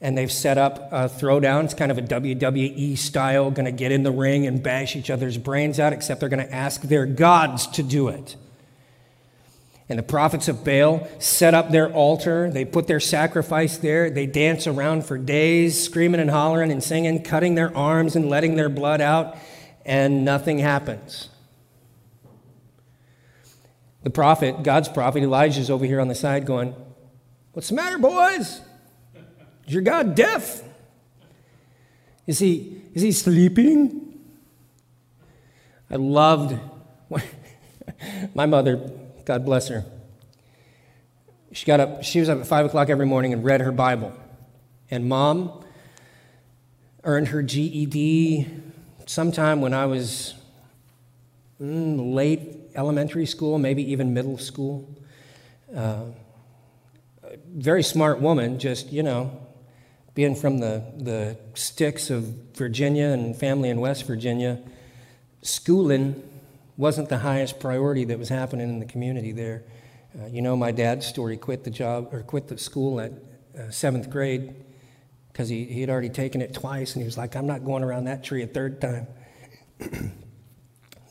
and 0.00 0.16
they've 0.18 0.30
set 0.30 0.58
up 0.58 0.88
uh, 0.92 0.96
a 0.96 1.08
throwdown. 1.08 1.64
It's 1.64 1.74
kind 1.74 1.90
of 1.90 1.98
a 1.98 2.02
WWE 2.02 2.96
style, 2.98 3.50
going 3.50 3.64
to 3.66 3.72
get 3.72 3.92
in 3.92 4.02
the 4.02 4.10
ring 4.10 4.46
and 4.46 4.62
bash 4.62 4.96
each 4.96 5.10
other's 5.10 5.38
brains 5.38 5.80
out, 5.80 5.92
except 5.92 6.20
they're 6.20 6.28
going 6.28 6.46
to 6.46 6.54
ask 6.54 6.82
their 6.82 7.06
gods 7.06 7.66
to 7.68 7.82
do 7.82 8.08
it. 8.08 8.36
And 9.88 9.98
the 9.98 10.02
prophets 10.02 10.48
of 10.48 10.64
Baal 10.64 11.06
set 11.18 11.52
up 11.52 11.70
their 11.70 11.92
altar. 11.92 12.50
They 12.50 12.64
put 12.64 12.86
their 12.86 13.00
sacrifice 13.00 13.76
there. 13.76 14.08
They 14.08 14.26
dance 14.26 14.66
around 14.66 15.04
for 15.04 15.18
days, 15.18 15.82
screaming 15.82 16.20
and 16.20 16.30
hollering 16.30 16.72
and 16.72 16.82
singing, 16.82 17.22
cutting 17.22 17.54
their 17.54 17.76
arms 17.76 18.16
and 18.16 18.30
letting 18.30 18.56
their 18.56 18.70
blood 18.70 19.02
out, 19.02 19.36
and 19.84 20.24
nothing 20.24 20.58
happens. 20.58 21.28
The 24.04 24.10
prophet, 24.10 24.62
God's 24.62 24.88
prophet, 24.88 25.22
Elijah's 25.22 25.70
over 25.70 25.84
here 25.84 26.00
on 26.00 26.08
the 26.08 26.14
side 26.14 26.46
going, 26.46 26.74
What's 27.52 27.68
the 27.68 27.74
matter, 27.76 27.98
boys? 27.98 28.60
Is 29.66 29.74
your 29.74 29.82
God 29.82 30.14
deaf? 30.14 30.62
Is 32.26 32.38
he, 32.38 32.82
is 32.94 33.02
he 33.02 33.12
sleeping? 33.12 34.18
I 35.90 35.96
loved 35.96 36.58
my 38.34 38.46
mother, 38.46 38.90
God 39.24 39.44
bless 39.44 39.68
her. 39.68 39.84
She 41.52 41.66
got 41.66 41.80
up, 41.80 42.02
she 42.02 42.20
was 42.20 42.28
up 42.28 42.40
at 42.40 42.46
five 42.46 42.66
o'clock 42.66 42.88
every 42.88 43.06
morning 43.06 43.32
and 43.32 43.44
read 43.44 43.60
her 43.60 43.70
Bible. 43.70 44.12
And 44.90 45.08
mom 45.08 45.64
earned 47.04 47.28
her 47.28 47.42
GED 47.42 48.48
sometime 49.06 49.60
when 49.60 49.72
I 49.72 49.86
was 49.86 50.34
mm, 51.60 52.14
late 52.14 52.70
elementary 52.74 53.26
school, 53.26 53.58
maybe 53.58 53.88
even 53.92 54.14
middle 54.14 54.38
school. 54.38 54.88
Uh, 55.74 56.06
very 57.48 57.82
smart 57.82 58.20
woman, 58.20 58.58
just, 58.58 58.92
you 58.92 59.02
know, 59.02 59.43
being 60.14 60.34
from 60.34 60.58
the, 60.58 60.84
the 60.96 61.36
sticks 61.54 62.10
of 62.10 62.24
Virginia 62.54 63.06
and 63.06 63.36
family 63.36 63.68
in 63.68 63.80
West 63.80 64.06
Virginia, 64.06 64.60
schooling 65.42 66.22
wasn't 66.76 67.08
the 67.08 67.18
highest 67.18 67.60
priority 67.60 68.04
that 68.04 68.18
was 68.18 68.28
happening 68.28 68.68
in 68.68 68.78
the 68.80 68.86
community 68.86 69.32
there. 69.32 69.62
Uh, 70.18 70.26
you 70.26 70.42
know, 70.42 70.56
my 70.56 70.70
dad's 70.70 71.06
story 71.06 71.36
quit 71.36 71.64
the 71.64 71.70
job 71.70 72.08
or 72.12 72.22
quit 72.22 72.48
the 72.48 72.56
school 72.58 73.00
at 73.00 73.12
uh, 73.58 73.70
seventh 73.70 74.10
grade 74.10 74.54
because 75.32 75.48
he, 75.48 75.64
he 75.64 75.80
had 75.80 75.90
already 75.90 76.08
taken 76.08 76.40
it 76.40 76.54
twice 76.54 76.94
and 76.94 77.02
he 77.02 77.04
was 77.04 77.18
like, 77.18 77.34
I'm 77.34 77.46
not 77.46 77.64
going 77.64 77.82
around 77.82 78.04
that 78.04 78.22
tree 78.22 78.42
a 78.42 78.46
third 78.46 78.80
time. 78.80 79.06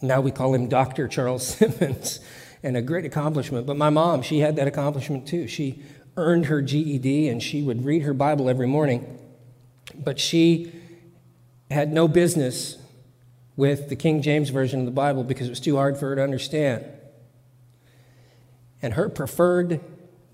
Now 0.04 0.20
we 0.20 0.32
call 0.32 0.54
him 0.54 0.68
Dr. 0.68 1.08
Charles 1.08 1.47
Simmons, 1.58 2.20
and 2.62 2.76
a 2.76 2.82
great 2.82 3.06
accomplishment. 3.06 3.66
But 3.66 3.78
my 3.78 3.89
mom, 3.89 4.22
she 4.22 4.39
had 4.39 4.58
that 4.58 4.68
accomplishment 4.68 5.26
too. 5.28 5.47
She 5.47 5.82
earned 6.18 6.45
her 6.47 6.61
GED 6.61 7.28
and 7.30 7.41
she 7.41 7.61
would 7.61 7.86
read 7.86 8.03
her 8.03 8.14
Bible 8.14 8.49
every 8.49 8.68
morning, 8.68 9.20
but 9.95 10.20
she 10.20 10.72
had 11.72 11.91
no 11.91 12.07
business 12.07 12.78
with 13.55 13.89
the 13.89 13.95
King 13.95 14.22
James 14.22 14.49
Version 14.49 14.80
of 14.80 14.86
the 14.86 14.91
Bible 14.91 15.24
because 15.24 15.47
it 15.47 15.51
was 15.51 15.59
too 15.59 15.76
hard 15.76 15.97
for 15.97 16.09
her 16.09 16.16
to 16.16 16.24
understand. 16.24 16.86
And 18.82 18.93
her 18.93 19.09
preferred 19.09 19.80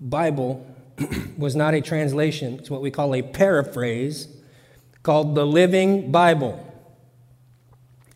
Bible 0.00 0.66
was 1.38 1.56
not 1.56 1.74
a 1.74 1.80
translation, 1.80 2.58
it's 2.58 2.70
what 2.70 2.82
we 2.82 2.90
call 2.90 3.14
a 3.14 3.22
paraphrase 3.22 4.28
called 5.02 5.34
the 5.34 5.46
Living 5.46 6.10
Bible 6.10 6.66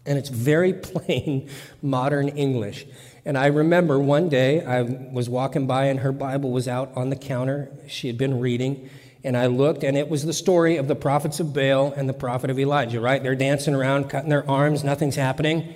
and 0.06 0.18
it's 0.18 0.28
very 0.28 0.72
plain 0.72 1.48
modern 1.82 2.28
English. 2.28 2.86
And 3.24 3.38
I 3.38 3.46
remember 3.46 3.98
one 3.98 4.28
day 4.28 4.64
I 4.64 4.82
was 4.82 5.28
walking 5.30 5.66
by 5.66 5.86
and 5.86 6.00
her 6.00 6.12
Bible 6.12 6.50
was 6.50 6.68
out 6.68 6.92
on 6.94 7.08
the 7.10 7.16
counter. 7.16 7.70
She 7.88 8.06
had 8.06 8.18
been 8.18 8.38
reading, 8.38 8.90
and 9.22 9.36
I 9.36 9.46
looked, 9.46 9.82
and 9.82 9.96
it 9.96 10.10
was 10.10 10.24
the 10.24 10.34
story 10.34 10.76
of 10.76 10.88
the 10.88 10.94
prophets 10.94 11.40
of 11.40 11.54
Baal 11.54 11.92
and 11.96 12.06
the 12.08 12.14
prophet 12.14 12.50
of 12.50 12.58
Elijah, 12.58 13.00
right? 13.00 13.22
They're 13.22 13.34
dancing 13.34 13.74
around, 13.74 14.10
cutting 14.10 14.28
their 14.28 14.48
arms, 14.48 14.84
nothing's 14.84 15.16
happening. 15.16 15.74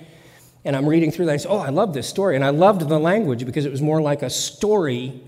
And 0.63 0.75
I'm 0.75 0.87
reading 0.87 1.11
through 1.11 1.25
that. 1.25 1.33
I 1.33 1.37
said, 1.37 1.51
Oh, 1.51 1.57
I 1.57 1.69
love 1.69 1.93
this 1.93 2.07
story. 2.07 2.35
And 2.35 2.43
I 2.43 2.49
loved 2.49 2.87
the 2.87 2.99
language 2.99 3.45
because 3.45 3.65
it 3.65 3.71
was 3.71 3.81
more 3.81 4.01
like 4.01 4.21
a 4.21 4.29
story. 4.29 5.23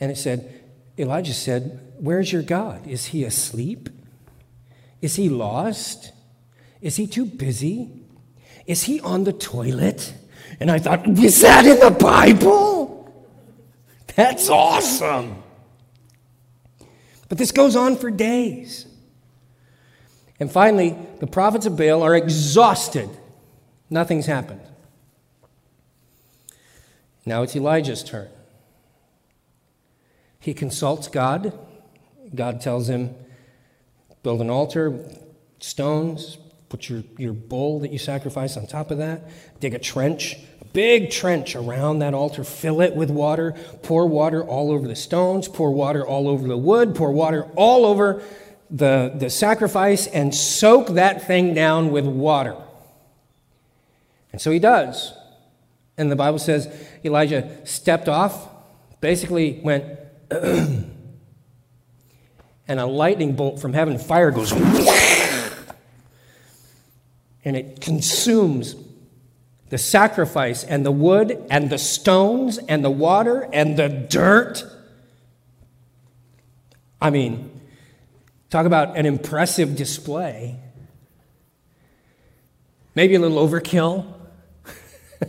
And 0.00 0.10
it 0.10 0.18
said, 0.18 0.62
Elijah 0.98 1.32
said, 1.32 1.94
Where's 1.98 2.32
your 2.32 2.42
God? 2.42 2.86
Is 2.86 3.06
he 3.06 3.24
asleep? 3.24 3.88
Is 5.00 5.16
he 5.16 5.28
lost? 5.28 6.12
Is 6.80 6.96
he 6.96 7.06
too 7.06 7.24
busy? 7.24 7.90
Is 8.66 8.82
he 8.84 9.00
on 9.00 9.24
the 9.24 9.32
toilet? 9.32 10.12
And 10.62 10.70
I 10.70 10.78
thought, 10.78 11.08
Is 11.08 11.40
that 11.40 11.66
in 11.66 11.80
the 11.80 11.90
Bible? 11.90 13.12
That's 14.14 14.48
awesome. 14.48 15.42
But 17.28 17.36
this 17.38 17.50
goes 17.50 17.74
on 17.74 17.96
for 17.96 18.12
days. 18.12 18.86
And 20.38 20.52
finally, 20.52 20.96
the 21.18 21.26
prophets 21.26 21.66
of 21.66 21.76
Baal 21.76 22.04
are 22.04 22.14
exhausted. 22.14 23.10
Nothing's 23.90 24.26
happened. 24.26 24.60
Now 27.26 27.42
it's 27.42 27.56
Elijah's 27.56 28.04
turn. 28.04 28.28
He 30.38 30.54
consults 30.54 31.08
God. 31.08 31.58
God 32.32 32.60
tells 32.60 32.88
him, 32.88 33.16
build 34.22 34.40
an 34.40 34.48
altar, 34.48 34.96
stones, 35.58 36.38
put 36.68 36.88
your, 36.88 37.02
your 37.18 37.32
bull 37.32 37.80
that 37.80 37.90
you 37.90 37.98
sacrifice 37.98 38.56
on 38.56 38.68
top 38.68 38.92
of 38.92 38.98
that, 38.98 39.28
dig 39.58 39.74
a 39.74 39.78
trench, 39.80 40.36
big 40.72 41.10
trench 41.10 41.54
around 41.54 42.00
that 42.00 42.14
altar, 42.14 42.44
fill 42.44 42.80
it 42.80 42.94
with 42.94 43.10
water, 43.10 43.54
pour 43.82 44.06
water 44.06 44.42
all 44.42 44.70
over 44.70 44.88
the 44.88 44.96
stones, 44.96 45.48
pour 45.48 45.70
water 45.70 46.06
all 46.06 46.28
over 46.28 46.46
the 46.46 46.56
wood, 46.56 46.94
pour 46.94 47.12
water 47.12 47.44
all 47.56 47.84
over 47.84 48.22
the, 48.70 49.12
the 49.14 49.30
sacrifice, 49.30 50.06
and 50.06 50.34
soak 50.34 50.88
that 50.88 51.26
thing 51.26 51.54
down 51.54 51.90
with 51.90 52.06
water. 52.06 52.56
And 54.32 54.40
so 54.40 54.50
he 54.50 54.58
does. 54.58 55.12
And 55.98 56.10
the 56.10 56.16
Bible 56.16 56.38
says 56.38 56.74
Elijah 57.04 57.66
stepped 57.66 58.08
off, 58.08 58.48
basically 59.00 59.60
went, 59.62 59.84
and 60.30 60.94
a 62.68 62.86
lightning 62.86 63.36
bolt 63.36 63.60
from 63.60 63.74
heaven, 63.74 63.98
fire 63.98 64.30
goes, 64.30 64.52
and 67.44 67.56
it 67.56 67.82
consumes 67.82 68.74
the 69.72 69.78
sacrifice 69.78 70.64
and 70.64 70.84
the 70.84 70.90
wood 70.90 71.46
and 71.48 71.70
the 71.70 71.78
stones 71.78 72.58
and 72.58 72.84
the 72.84 72.90
water 72.90 73.48
and 73.54 73.78
the 73.78 73.88
dirt. 73.88 74.66
I 77.00 77.08
mean, 77.08 77.58
talk 78.50 78.66
about 78.66 78.98
an 78.98 79.06
impressive 79.06 79.74
display. 79.74 80.60
Maybe 82.94 83.14
a 83.14 83.18
little 83.18 83.38
overkill. 83.38 84.12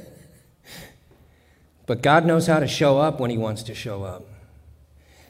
but 1.86 2.02
God 2.02 2.26
knows 2.26 2.46
how 2.46 2.60
to 2.60 2.68
show 2.68 2.98
up 2.98 3.22
when 3.22 3.32
He 3.32 3.38
wants 3.38 3.64
to 3.64 3.74
show 3.74 4.04
up. 4.04 4.26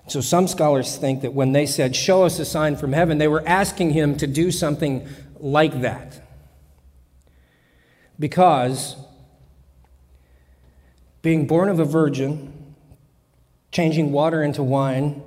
So 0.07 0.21
some 0.21 0.47
scholars 0.47 0.97
think 0.97 1.21
that 1.21 1.35
when 1.35 1.51
they 1.51 1.67
said, 1.67 1.95
Show 1.95 2.23
us 2.23 2.39
a 2.39 2.45
sign 2.45 2.77
from 2.77 2.93
heaven, 2.93 3.19
they 3.19 3.27
were 3.27 3.47
asking 3.47 3.91
Him 3.91 4.17
to 4.17 4.25
do 4.25 4.49
something 4.49 5.07
like 5.37 5.81
that 5.81 6.22
because 8.23 8.95
being 11.21 11.45
born 11.45 11.67
of 11.67 11.77
a 11.77 11.83
virgin, 11.83 12.73
changing 13.69 14.13
water 14.13 14.41
into 14.41 14.63
wine, 14.63 15.21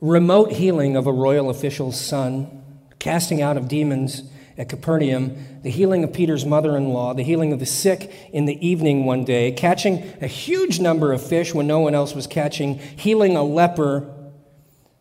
remote 0.00 0.52
healing 0.52 0.94
of 0.94 1.08
a 1.08 1.12
royal 1.12 1.50
official's 1.50 2.00
son, 2.00 2.62
casting 3.00 3.42
out 3.42 3.56
of 3.56 3.66
demons 3.66 4.22
at 4.56 4.68
Capernaum, 4.68 5.36
the 5.64 5.70
healing 5.70 6.04
of 6.04 6.12
Peter's 6.12 6.46
mother 6.46 6.76
in 6.76 6.90
law, 6.90 7.12
the 7.12 7.24
healing 7.24 7.52
of 7.52 7.58
the 7.58 7.66
sick 7.66 8.30
in 8.32 8.44
the 8.44 8.64
evening 8.64 9.04
one 9.04 9.24
day, 9.24 9.50
catching 9.50 10.14
a 10.20 10.28
huge 10.28 10.78
number 10.78 11.12
of 11.12 11.26
fish 11.26 11.52
when 11.52 11.66
no 11.66 11.80
one 11.80 11.96
else 11.96 12.14
was 12.14 12.28
catching, 12.28 12.78
healing 12.78 13.34
a 13.34 13.42
leper, 13.42 14.08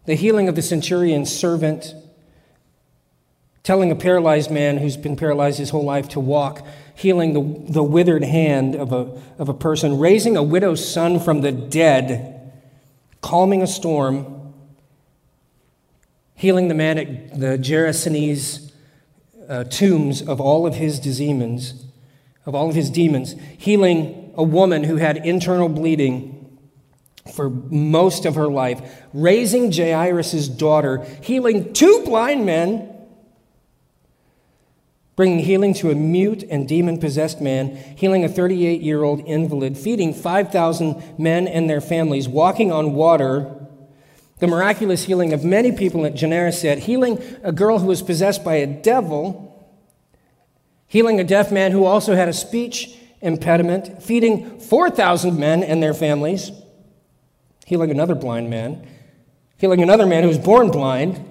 the 0.07 0.15
healing 0.15 0.49
of 0.49 0.55
the 0.55 0.63
centurion's 0.63 1.31
servant, 1.31 1.93
telling 3.63 3.91
a 3.91 3.95
paralyzed 3.95 4.49
man 4.49 4.77
who's 4.77 4.97
been 4.97 5.15
paralyzed 5.15 5.59
his 5.59 5.69
whole 5.69 5.83
life 5.83 6.09
to 6.09 6.19
walk, 6.19 6.65
healing 6.95 7.33
the, 7.33 7.71
the 7.71 7.83
withered 7.83 8.23
hand 8.23 8.75
of 8.75 8.91
a, 8.91 9.19
of 9.37 9.49
a 9.49 9.53
person, 9.53 9.99
raising 9.99 10.35
a 10.35 10.43
widow's 10.43 10.87
son 10.87 11.19
from 11.19 11.41
the 11.41 11.51
dead, 11.51 12.51
calming 13.21 13.61
a 13.61 13.67
storm, 13.67 14.53
healing 16.35 16.67
the 16.67 16.73
man 16.73 16.97
at 16.97 17.39
the 17.39 17.57
Gerasenes 17.57 18.71
uh, 19.47 19.63
tombs 19.65 20.21
of 20.21 20.41
all 20.41 20.65
of 20.65 20.75
his 20.75 20.99
demons, 20.99 21.85
of 22.45 22.55
all 22.55 22.69
of 22.69 22.75
his 22.75 22.89
demons, 22.89 23.35
healing 23.57 24.33
a 24.35 24.43
woman 24.43 24.83
who 24.83 24.95
had 24.95 25.17
internal 25.17 25.69
bleeding 25.69 26.59
for 27.35 27.49
most 27.49 28.25
of 28.25 28.33
her 28.33 28.47
life, 28.47 28.81
raising 29.13 29.71
Jairus' 29.71 30.47
daughter, 30.47 31.05
healing 31.21 31.73
two 31.73 32.01
blind 32.05 32.45
men 32.45 32.90
bringing 35.21 35.45
healing 35.45 35.71
to 35.71 35.91
a 35.91 35.93
mute 35.93 36.43
and 36.49 36.67
demon 36.67 36.97
possessed 36.97 37.39
man, 37.39 37.75
healing 37.95 38.25
a 38.25 38.27
38 38.27 38.81
year 38.81 39.03
old 39.03 39.19
invalid, 39.27 39.77
feeding 39.77 40.15
5,000 40.15 41.19
men 41.19 41.47
and 41.47 41.69
their 41.69 41.79
families, 41.79 42.27
walking 42.27 42.71
on 42.71 42.95
water, 42.95 43.67
the 44.39 44.47
miraculous 44.47 45.03
healing 45.03 45.31
of 45.31 45.43
many 45.43 45.73
people 45.73 46.07
at 46.07 46.15
Gennesaret, 46.15 46.79
healing 46.79 47.21
a 47.43 47.51
girl 47.51 47.77
who 47.77 47.85
was 47.85 48.01
possessed 48.01 48.43
by 48.43 48.55
a 48.55 48.65
devil, 48.65 49.63
healing 50.87 51.19
a 51.19 51.23
deaf 51.23 51.51
man 51.51 51.71
who 51.71 51.85
also 51.85 52.15
had 52.15 52.27
a 52.27 52.33
speech 52.33 52.97
impediment, 53.21 54.01
feeding 54.01 54.59
4,000 54.59 55.37
men 55.37 55.61
and 55.61 55.83
their 55.83 55.93
families, 55.93 56.49
healing 57.67 57.91
another 57.91 58.15
blind 58.15 58.49
man, 58.49 58.87
healing 59.59 59.83
another 59.83 60.07
man 60.07 60.23
who 60.23 60.29
was 60.29 60.39
born 60.39 60.71
blind, 60.71 61.23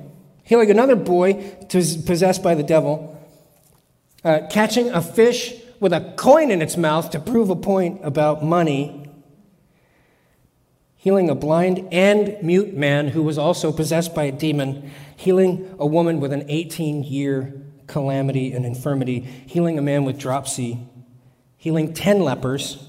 healing 0.45 0.71
another 0.71 0.95
boy 0.95 1.35
possessed 1.69 2.41
by 2.41 2.55
the 2.55 2.63
devil 2.63 3.17
uh, 4.25 4.41
catching 4.51 4.91
a 4.91 5.01
fish 5.01 5.55
with 5.79 5.93
a 5.93 6.13
coin 6.17 6.51
in 6.51 6.61
its 6.61 6.77
mouth 6.77 7.11
to 7.11 7.19
prove 7.19 7.49
a 7.51 7.57
point 7.57 8.01
about 8.05 8.45
money, 8.45 9.11
healing 10.97 11.31
a 11.31 11.35
blind 11.35 11.89
and 11.91 12.37
mute 12.43 12.75
man 12.75 13.09
who 13.09 13.23
was 13.23 13.39
also 13.39 13.73
possessed 13.73 14.15
by 14.15 14.25
a 14.25 14.33
demon, 14.33 14.91
healing 15.17 15.75
a 15.79 15.87
woman 15.87 16.21
with 16.21 16.33
an 16.33 16.45
18 16.49 17.03
year 17.03 17.63
calamity 17.87 18.53
and 18.53 18.67
infirmity, 18.67 19.21
healing 19.21 19.79
a 19.79 19.83
man 19.83 20.05
with 20.05 20.19
dropsy, 20.19 20.87
healing 21.57 21.95
10 21.95 22.21
lepers, 22.21 22.87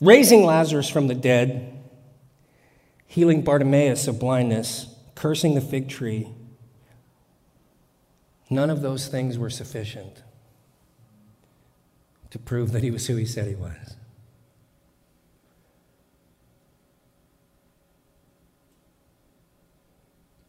raising 0.00 0.44
Lazarus 0.44 0.88
from 0.88 1.08
the 1.08 1.14
dead, 1.14 1.82
healing 3.06 3.42
Bartimaeus 3.42 4.06
of 4.06 4.20
blindness, 4.20 4.94
cursing 5.14 5.54
the 5.54 5.60
fig 5.60 5.88
tree. 5.88 6.28
None 8.50 8.70
of 8.70 8.82
those 8.82 9.08
things 9.08 9.38
were 9.38 9.50
sufficient 9.50 10.22
to 12.38 12.44
prove 12.44 12.72
that 12.72 12.82
he 12.82 12.90
was 12.90 13.06
who 13.06 13.16
he 13.16 13.26
said 13.26 13.48
he 13.48 13.54
was. 13.54 13.96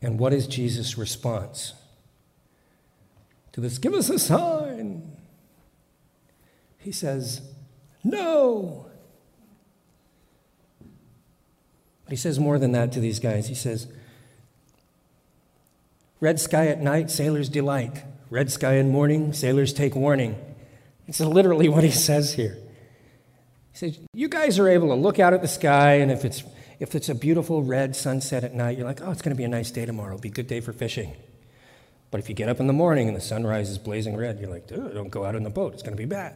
And 0.01 0.17
what 0.17 0.33
is 0.33 0.47
Jesus' 0.47 0.97
response 0.97 1.73
to 3.51 3.59
this? 3.59 3.77
Give 3.77 3.93
us 3.93 4.09
a 4.09 4.17
sign. 4.17 5.11
He 6.77 6.93
says, 6.93 7.41
No. 8.03 8.85
But 12.05 12.11
he 12.11 12.15
says 12.15 12.39
more 12.39 12.57
than 12.57 12.71
that 12.71 12.93
to 12.93 13.01
these 13.01 13.19
guys. 13.19 13.49
He 13.49 13.55
says, 13.55 13.87
Red 16.21 16.39
sky 16.39 16.67
at 16.67 16.81
night, 16.81 17.11
sailors 17.11 17.49
delight. 17.49 18.03
Red 18.29 18.51
sky 18.51 18.75
in 18.75 18.89
morning, 18.89 19.33
sailors 19.33 19.73
take 19.73 19.95
warning. 19.95 20.48
It's 21.09 21.19
literally 21.19 21.69
what 21.69 21.83
he 21.83 21.89
says 21.89 22.33
here. 22.33 22.55
He 23.71 23.77
says, 23.79 23.99
You 24.13 24.29
guys 24.29 24.59
are 24.59 24.69
able 24.69 24.89
to 24.89 24.93
look 24.93 25.17
out 25.17 25.33
at 25.33 25.41
the 25.41 25.47
sky, 25.47 25.95
and 25.95 26.11
if 26.11 26.23
it's, 26.23 26.43
if 26.79 26.93
it's 26.93 27.09
a 27.09 27.15
beautiful 27.15 27.63
red 27.63 27.95
sunset 27.95 28.43
at 28.43 28.53
night, 28.53 28.77
you're 28.77 28.85
like, 28.85 29.01
Oh, 29.01 29.09
it's 29.09 29.23
going 29.23 29.35
to 29.35 29.37
be 29.37 29.43
a 29.43 29.49
nice 29.49 29.71
day 29.71 29.87
tomorrow. 29.87 30.13
It'll 30.13 30.21
be 30.21 30.29
a 30.29 30.31
good 30.31 30.45
day 30.45 30.61
for 30.61 30.71
fishing. 30.71 31.15
But 32.11 32.19
if 32.19 32.29
you 32.29 32.35
get 32.35 32.47
up 32.47 32.59
in 32.59 32.67
the 32.67 32.73
morning 32.73 33.07
and 33.07 33.17
the 33.17 33.21
sunrise 33.21 33.71
is 33.71 33.79
blazing 33.79 34.15
red, 34.15 34.39
you're 34.39 34.51
like, 34.51 34.67
Don't 34.67 35.09
go 35.09 35.25
out 35.25 35.33
in 35.33 35.41
the 35.41 35.49
boat. 35.49 35.73
It's 35.73 35.81
going 35.81 35.97
to 35.97 36.01
be 36.01 36.05
bad. 36.05 36.35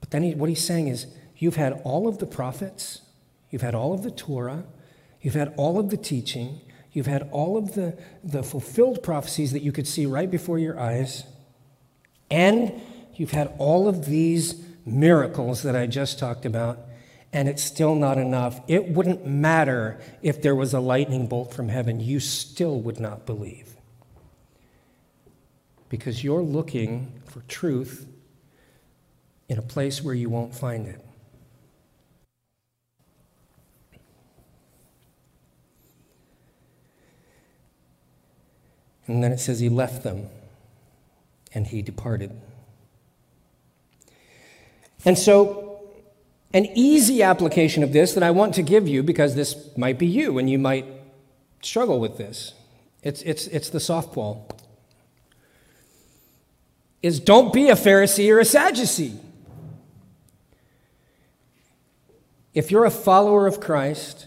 But 0.00 0.10
then 0.10 0.24
he, 0.24 0.34
what 0.34 0.48
he's 0.48 0.64
saying 0.64 0.88
is, 0.88 1.06
You've 1.36 1.56
had 1.56 1.80
all 1.84 2.08
of 2.08 2.18
the 2.18 2.26
prophets, 2.26 3.02
you've 3.50 3.62
had 3.62 3.76
all 3.76 3.92
of 3.94 4.02
the 4.02 4.10
Torah, 4.10 4.64
you've 5.20 5.34
had 5.34 5.54
all 5.56 5.78
of 5.78 5.90
the 5.90 5.96
teaching, 5.96 6.60
You've 6.96 7.06
had 7.06 7.28
all 7.30 7.58
of 7.58 7.74
the, 7.74 7.94
the 8.24 8.42
fulfilled 8.42 9.02
prophecies 9.02 9.52
that 9.52 9.60
you 9.60 9.70
could 9.70 9.86
see 9.86 10.06
right 10.06 10.30
before 10.30 10.58
your 10.58 10.80
eyes. 10.80 11.24
And 12.30 12.72
you've 13.16 13.32
had 13.32 13.52
all 13.58 13.86
of 13.86 14.06
these 14.06 14.64
miracles 14.86 15.62
that 15.64 15.76
I 15.76 15.88
just 15.88 16.18
talked 16.18 16.46
about, 16.46 16.78
and 17.34 17.50
it's 17.50 17.62
still 17.62 17.94
not 17.94 18.16
enough. 18.16 18.62
It 18.66 18.88
wouldn't 18.88 19.26
matter 19.26 20.00
if 20.22 20.40
there 20.40 20.54
was 20.54 20.72
a 20.72 20.80
lightning 20.80 21.26
bolt 21.26 21.52
from 21.52 21.68
heaven, 21.68 22.00
you 22.00 22.18
still 22.18 22.80
would 22.80 22.98
not 22.98 23.26
believe. 23.26 23.76
Because 25.90 26.24
you're 26.24 26.40
looking 26.40 27.12
for 27.26 27.42
truth 27.42 28.08
in 29.50 29.58
a 29.58 29.62
place 29.62 30.02
where 30.02 30.14
you 30.14 30.30
won't 30.30 30.54
find 30.54 30.86
it. 30.86 31.05
And 39.06 39.22
then 39.22 39.32
it 39.32 39.38
says 39.38 39.60
he 39.60 39.68
left 39.68 40.02
them 40.02 40.28
and 41.54 41.66
he 41.66 41.82
departed. 41.82 42.32
And 45.04 45.16
so, 45.16 45.80
an 46.52 46.66
easy 46.74 47.22
application 47.22 47.82
of 47.82 47.92
this 47.92 48.14
that 48.14 48.22
I 48.22 48.30
want 48.30 48.54
to 48.54 48.62
give 48.62 48.88
you, 48.88 49.02
because 49.02 49.34
this 49.34 49.76
might 49.76 49.98
be 49.98 50.06
you 50.06 50.38
and 50.38 50.50
you 50.50 50.58
might 50.58 50.86
struggle 51.62 52.00
with 52.00 52.18
this, 52.18 52.54
it's, 53.02 53.22
it's, 53.22 53.46
it's 53.48 53.68
the 53.68 53.78
softball, 53.78 54.50
is 57.02 57.20
don't 57.20 57.52
be 57.52 57.68
a 57.68 57.74
Pharisee 57.74 58.32
or 58.34 58.40
a 58.40 58.44
Sadducee. 58.44 59.20
If 62.52 62.70
you're 62.70 62.84
a 62.84 62.90
follower 62.90 63.46
of 63.46 63.60
Christ, 63.60 64.26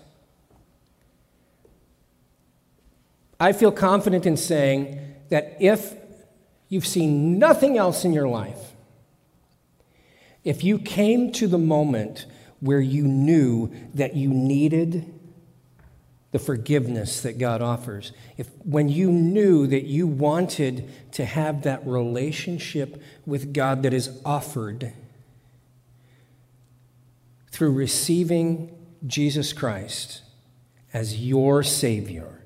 I 3.40 3.54
feel 3.54 3.72
confident 3.72 4.26
in 4.26 4.36
saying 4.36 5.00
that 5.30 5.58
if 5.60 5.94
you've 6.68 6.88
seen 6.88 7.40
nothing 7.40 7.78
else 7.78 8.04
in 8.04 8.14
your 8.14 8.28
life, 8.28 8.76
if 10.44 10.64
you 10.64 10.80
came 10.80 11.32
to 11.34 11.48
the 11.48 11.58
moment 11.58 12.26
where 12.60 12.80
you 12.80 13.04
knew 13.04 13.72
that 13.94 14.16
you 14.16 14.30
needed 14.30 15.14
the 16.32 16.40
forgiveness 16.40 17.22
that 17.22 17.38
God 17.38 17.62
offers, 17.62 18.12
if 18.38 18.48
when 18.64 18.90
you 18.90 19.12
knew 19.12 19.68
that 19.68 19.86
you 19.86 20.06
wanted 20.06 20.90
to 21.14 21.26
have 21.26 21.64
that 21.64 21.86
relationship 21.88 23.02
with 23.26 23.54
God 23.54 23.84
that 23.84 23.94
is 23.94 24.20
offered 24.26 24.94
through 27.52 27.72
receiving 27.72 28.76
Jesus 29.08 29.54
Christ 29.54 30.22
as 30.94 31.20
your 31.20 31.64
Savior, 31.64 32.39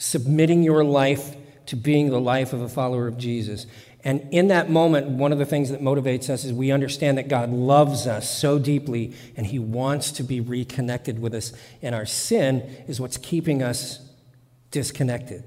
submitting 0.00 0.62
your 0.62 0.82
life 0.82 1.36
to 1.66 1.76
being 1.76 2.08
the 2.08 2.20
life 2.20 2.54
of 2.54 2.62
a 2.62 2.68
follower 2.68 3.06
of 3.06 3.18
Jesus. 3.18 3.66
And 4.02 4.26
in 4.30 4.48
that 4.48 4.70
moment, 4.70 5.08
one 5.08 5.30
of 5.30 5.38
the 5.38 5.44
things 5.44 5.68
that 5.68 5.82
motivates 5.82 6.30
us 6.30 6.42
is 6.42 6.54
we 6.54 6.72
understand 6.72 7.18
that 7.18 7.28
God 7.28 7.50
loves 7.50 8.06
us 8.06 8.28
so 8.28 8.58
deeply 8.58 9.14
and 9.36 9.46
He 9.46 9.58
wants 9.58 10.10
to 10.12 10.22
be 10.22 10.40
reconnected 10.40 11.18
with 11.18 11.34
us. 11.34 11.52
And 11.82 11.94
our 11.94 12.06
sin 12.06 12.60
is 12.88 12.98
what's 12.98 13.18
keeping 13.18 13.62
us 13.62 14.00
disconnected. 14.70 15.44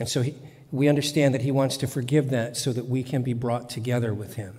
And 0.00 0.08
so 0.08 0.22
he, 0.22 0.34
we 0.72 0.88
understand 0.88 1.34
that 1.34 1.42
He 1.42 1.52
wants 1.52 1.76
to 1.78 1.86
forgive 1.86 2.30
that 2.30 2.56
so 2.56 2.72
that 2.72 2.86
we 2.86 3.04
can 3.04 3.22
be 3.22 3.32
brought 3.32 3.70
together 3.70 4.12
with 4.12 4.34
Him. 4.34 4.58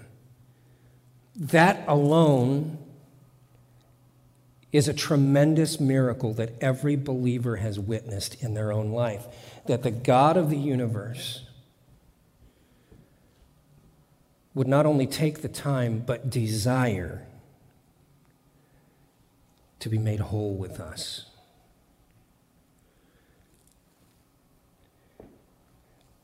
That 1.36 1.84
alone 1.90 2.78
is 4.74 4.88
a 4.88 4.94
tremendous 4.94 5.80
miracle 5.80 6.34
that 6.34 6.52
every 6.60 6.96
believer 6.96 7.58
has 7.58 7.80
witnessed 7.80 8.44
in 8.44 8.56
their 8.56 8.74
own 8.74 8.92
life. 8.92 9.28
That 9.68 9.84
the 9.84 9.92
God 9.92 10.36
of 10.36 10.50
the 10.50 10.58
universe 10.58 11.46
would 14.56 14.68
not 14.68 14.86
only 14.86 15.08
take 15.08 15.42
the 15.42 15.48
time, 15.48 16.00
but 16.00 16.30
desire 16.30 17.26
to 19.80 19.90
be 19.90 20.00
made 20.00 20.20
whole 20.20 20.56
with 20.56 20.80
us. 20.80 21.26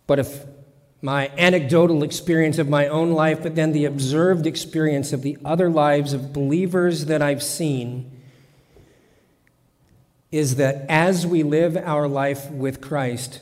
But 0.08 0.18
if 0.18 0.46
my 1.02 1.32
anecdotal 1.38 2.02
experience 2.02 2.58
of 2.58 2.68
my 2.68 2.88
own 2.88 3.12
life, 3.12 3.44
but 3.44 3.56
then 3.56 3.74
the 3.74 3.86
observed 3.86 4.48
experience 4.48 5.14
of 5.14 5.22
the 5.22 5.38
other 5.46 5.70
lives 5.70 6.14
of 6.14 6.34
believers 6.34 7.06
that 7.06 7.22
I've 7.22 7.44
seen, 7.44 8.19
is 10.32 10.56
that 10.58 10.86
as 10.88 11.26
we 11.26 11.44
live 11.44 11.76
our 11.78 12.08
life 12.08 12.50
with 12.52 12.82
Christ, 12.82 13.42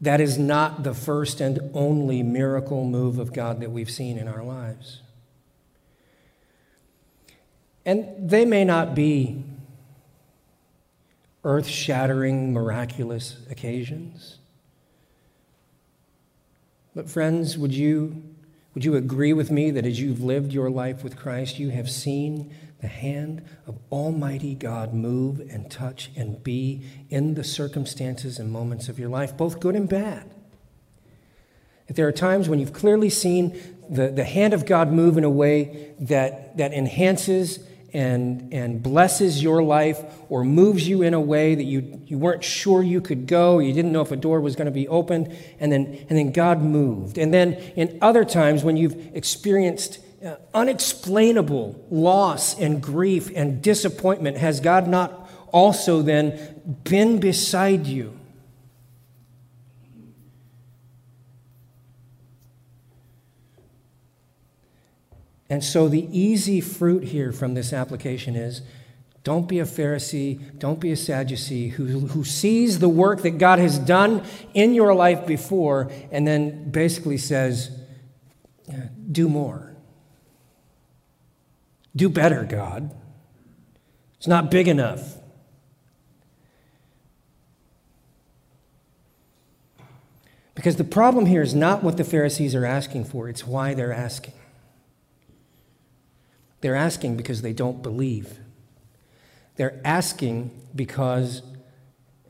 that 0.00 0.20
is 0.20 0.36
not 0.36 0.82
the 0.82 0.94
first 0.94 1.40
and 1.40 1.70
only 1.72 2.22
miracle 2.22 2.84
move 2.84 3.18
of 3.18 3.32
God 3.32 3.60
that 3.60 3.70
we've 3.70 3.90
seen 3.90 4.18
in 4.18 4.28
our 4.28 4.42
lives. 4.42 5.00
And 7.86 8.28
they 8.30 8.44
may 8.44 8.64
not 8.64 8.94
be 8.94 9.44
earth 11.44 11.66
shattering, 11.66 12.52
miraculous 12.52 13.36
occasions. 13.50 14.38
But, 16.94 17.10
friends, 17.10 17.58
would 17.58 17.74
you, 17.74 18.22
would 18.74 18.84
you 18.84 18.96
agree 18.96 19.32
with 19.32 19.50
me 19.50 19.70
that 19.70 19.84
as 19.84 20.00
you've 20.00 20.22
lived 20.22 20.52
your 20.52 20.70
life 20.70 21.04
with 21.04 21.16
Christ, 21.16 21.58
you 21.58 21.70
have 21.70 21.90
seen 21.90 22.54
the 22.84 22.88
hand 22.88 23.42
of 23.66 23.78
Almighty 23.90 24.54
God 24.54 24.92
move 24.92 25.40
and 25.40 25.70
touch 25.70 26.10
and 26.14 26.44
be 26.44 26.82
in 27.08 27.32
the 27.32 27.42
circumstances 27.42 28.38
and 28.38 28.52
moments 28.52 28.90
of 28.90 28.98
your 28.98 29.08
life, 29.08 29.34
both 29.38 29.58
good 29.58 29.74
and 29.74 29.88
bad. 29.88 30.30
If 31.88 31.96
there 31.96 32.06
are 32.06 32.12
times 32.12 32.46
when 32.46 32.58
you've 32.58 32.74
clearly 32.74 33.08
seen 33.08 33.58
the, 33.88 34.08
the 34.08 34.24
hand 34.24 34.52
of 34.52 34.66
God 34.66 34.92
move 34.92 35.16
in 35.16 35.24
a 35.24 35.30
way 35.30 35.94
that, 35.98 36.58
that 36.58 36.74
enhances 36.74 37.58
and, 37.94 38.52
and 38.52 38.82
blesses 38.82 39.42
your 39.42 39.62
life 39.62 40.04
or 40.28 40.44
moves 40.44 40.86
you 40.86 41.00
in 41.00 41.14
a 41.14 41.20
way 41.20 41.54
that 41.54 41.64
you, 41.64 42.02
you 42.04 42.18
weren't 42.18 42.44
sure 42.44 42.82
you 42.82 43.00
could 43.00 43.26
go, 43.26 43.60
you 43.60 43.72
didn't 43.72 43.92
know 43.92 44.02
if 44.02 44.12
a 44.12 44.16
door 44.16 44.42
was 44.42 44.56
going 44.56 44.66
to 44.66 44.72
be 44.72 44.86
opened, 44.88 45.34
and 45.58 45.72
then, 45.72 46.04
and 46.10 46.18
then 46.18 46.32
God 46.32 46.60
moved. 46.60 47.16
And 47.16 47.32
then 47.32 47.54
in 47.76 47.96
other 48.02 48.26
times 48.26 48.62
when 48.62 48.76
you've 48.76 49.16
experienced 49.16 50.00
Uh, 50.24 50.36
unexplainable 50.54 51.84
loss 51.90 52.58
and 52.58 52.82
grief 52.82 53.30
and 53.34 53.60
disappointment, 53.60 54.38
has 54.38 54.58
God 54.58 54.88
not 54.88 55.28
also 55.52 56.00
then 56.00 56.62
been 56.82 57.20
beside 57.20 57.86
you? 57.86 58.18
And 65.50 65.62
so, 65.62 65.88
the 65.88 66.08
easy 66.10 66.62
fruit 66.62 67.04
here 67.04 67.30
from 67.30 67.52
this 67.52 67.74
application 67.74 68.34
is 68.34 68.62
don't 69.24 69.46
be 69.46 69.58
a 69.58 69.64
Pharisee, 69.64 70.58
don't 70.58 70.80
be 70.80 70.90
a 70.90 70.96
Sadducee 70.96 71.68
who, 71.68 72.00
who 72.00 72.24
sees 72.24 72.78
the 72.78 72.88
work 72.88 73.20
that 73.22 73.36
God 73.36 73.58
has 73.58 73.78
done 73.78 74.24
in 74.54 74.72
your 74.72 74.94
life 74.94 75.26
before 75.26 75.92
and 76.10 76.26
then 76.26 76.70
basically 76.70 77.18
says, 77.18 77.78
do 79.12 79.28
more. 79.28 79.73
Do 81.96 82.08
better, 82.08 82.44
God. 82.44 82.94
It's 84.16 84.26
not 84.26 84.50
big 84.50 84.68
enough. 84.68 85.16
Because 90.54 90.76
the 90.76 90.84
problem 90.84 91.26
here 91.26 91.42
is 91.42 91.54
not 91.54 91.82
what 91.82 91.96
the 91.96 92.04
Pharisees 92.04 92.54
are 92.54 92.64
asking 92.64 93.04
for, 93.04 93.28
it's 93.28 93.46
why 93.46 93.74
they're 93.74 93.92
asking. 93.92 94.34
They're 96.60 96.76
asking 96.76 97.16
because 97.16 97.42
they 97.42 97.52
don't 97.52 97.82
believe. 97.82 98.38
They're 99.56 99.80
asking 99.84 100.50
because 100.74 101.42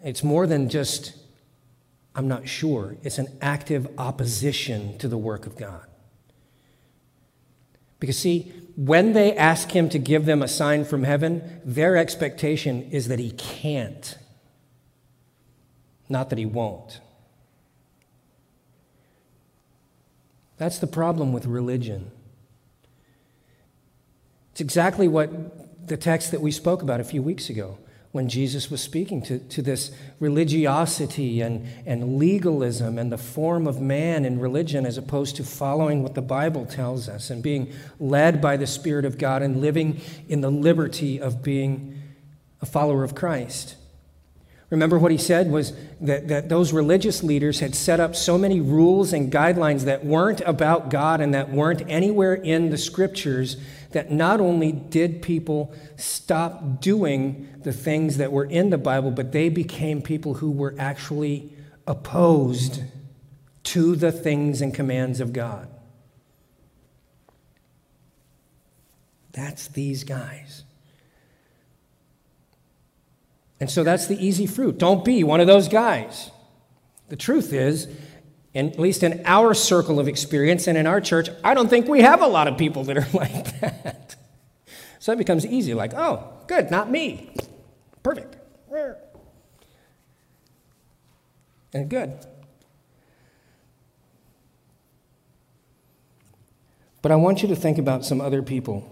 it's 0.02 0.24
more 0.24 0.46
than 0.46 0.68
just, 0.68 1.16
I'm 2.14 2.26
not 2.26 2.48
sure. 2.48 2.96
It's 3.04 3.18
an 3.18 3.28
active 3.40 3.88
opposition 3.96 4.98
to 4.98 5.06
the 5.06 5.16
work 5.16 5.46
of 5.46 5.56
God. 5.56 5.86
Because, 8.00 8.18
see, 8.18 8.52
when 8.76 9.12
they 9.12 9.36
ask 9.36 9.70
him 9.70 9.88
to 9.90 9.98
give 9.98 10.26
them 10.26 10.42
a 10.42 10.48
sign 10.48 10.84
from 10.84 11.04
heaven, 11.04 11.60
their 11.64 11.96
expectation 11.96 12.82
is 12.90 13.08
that 13.08 13.18
he 13.18 13.30
can't, 13.32 14.18
not 16.08 16.30
that 16.30 16.38
he 16.38 16.46
won't. 16.46 17.00
That's 20.56 20.78
the 20.78 20.86
problem 20.86 21.32
with 21.32 21.46
religion. 21.46 22.10
It's 24.52 24.60
exactly 24.60 25.08
what 25.08 25.88
the 25.88 25.96
text 25.96 26.30
that 26.30 26.40
we 26.40 26.50
spoke 26.50 26.82
about 26.82 27.00
a 27.00 27.04
few 27.04 27.22
weeks 27.22 27.50
ago 27.50 27.78
when 28.14 28.28
Jesus 28.28 28.70
was 28.70 28.80
speaking 28.80 29.22
to, 29.22 29.40
to 29.40 29.60
this 29.60 29.90
religiosity 30.20 31.40
and, 31.40 31.66
and 31.84 32.16
legalism 32.16 32.96
and 32.96 33.10
the 33.10 33.18
form 33.18 33.66
of 33.66 33.80
man 33.80 34.24
in 34.24 34.38
religion 34.38 34.86
as 34.86 34.96
opposed 34.96 35.34
to 35.34 35.42
following 35.42 36.00
what 36.00 36.14
the 36.14 36.22
Bible 36.22 36.64
tells 36.64 37.08
us 37.08 37.28
and 37.28 37.42
being 37.42 37.72
led 37.98 38.40
by 38.40 38.56
the 38.56 38.68
Spirit 38.68 39.04
of 39.04 39.18
God 39.18 39.42
and 39.42 39.60
living 39.60 40.00
in 40.28 40.42
the 40.42 40.50
liberty 40.50 41.20
of 41.20 41.42
being 41.42 42.00
a 42.62 42.66
follower 42.66 43.02
of 43.02 43.16
Christ. 43.16 43.74
Remember 44.70 44.96
what 44.96 45.10
he 45.10 45.18
said 45.18 45.50
was 45.50 45.72
that, 46.00 46.28
that 46.28 46.48
those 46.48 46.72
religious 46.72 47.24
leaders 47.24 47.58
had 47.58 47.74
set 47.74 47.98
up 47.98 48.14
so 48.14 48.38
many 48.38 48.60
rules 48.60 49.12
and 49.12 49.32
guidelines 49.32 49.86
that 49.86 50.04
weren't 50.04 50.40
about 50.42 50.88
God 50.88 51.20
and 51.20 51.34
that 51.34 51.50
weren't 51.50 51.82
anywhere 51.88 52.34
in 52.34 52.70
the 52.70 52.78
scriptures 52.78 53.56
that 53.94 54.10
not 54.10 54.40
only 54.40 54.72
did 54.72 55.22
people 55.22 55.72
stop 55.96 56.80
doing 56.80 57.48
the 57.62 57.72
things 57.72 58.18
that 58.18 58.30
were 58.32 58.44
in 58.44 58.70
the 58.70 58.78
Bible, 58.78 59.12
but 59.12 59.32
they 59.32 59.48
became 59.48 60.02
people 60.02 60.34
who 60.34 60.50
were 60.50 60.74
actually 60.78 61.52
opposed 61.86 62.82
to 63.62 63.94
the 63.96 64.10
things 64.12 64.60
and 64.60 64.74
commands 64.74 65.20
of 65.20 65.32
God. 65.32 65.68
That's 69.30 69.68
these 69.68 70.04
guys. 70.04 70.64
And 73.60 73.70
so 73.70 73.84
that's 73.84 74.08
the 74.08 74.24
easy 74.24 74.46
fruit. 74.46 74.76
Don't 74.76 75.04
be 75.04 75.22
one 75.22 75.40
of 75.40 75.46
those 75.46 75.68
guys. 75.68 76.30
The 77.08 77.16
truth 77.16 77.52
is, 77.52 77.88
in, 78.54 78.70
at 78.70 78.78
least 78.78 79.02
in 79.02 79.20
our 79.26 79.52
circle 79.52 79.98
of 79.98 80.06
experience 80.06 80.66
and 80.68 80.78
in 80.78 80.86
our 80.86 81.00
church, 81.00 81.28
I 81.42 81.54
don't 81.54 81.68
think 81.68 81.88
we 81.88 82.00
have 82.00 82.22
a 82.22 82.26
lot 82.26 82.46
of 82.46 82.56
people 82.56 82.84
that 82.84 82.96
are 82.96 83.06
like 83.12 83.60
that. 83.60 84.16
So 85.00 85.12
it 85.12 85.18
becomes 85.18 85.44
easy, 85.44 85.74
like, 85.74 85.92
oh, 85.92 86.32
good, 86.46 86.70
not 86.70 86.90
me. 86.90 87.34
Perfect. 88.02 88.36
And 91.74 91.90
good. 91.90 92.24
But 97.02 97.12
I 97.12 97.16
want 97.16 97.42
you 97.42 97.48
to 97.48 97.56
think 97.56 97.76
about 97.76 98.04
some 98.04 98.20
other 98.20 98.42
people 98.42 98.88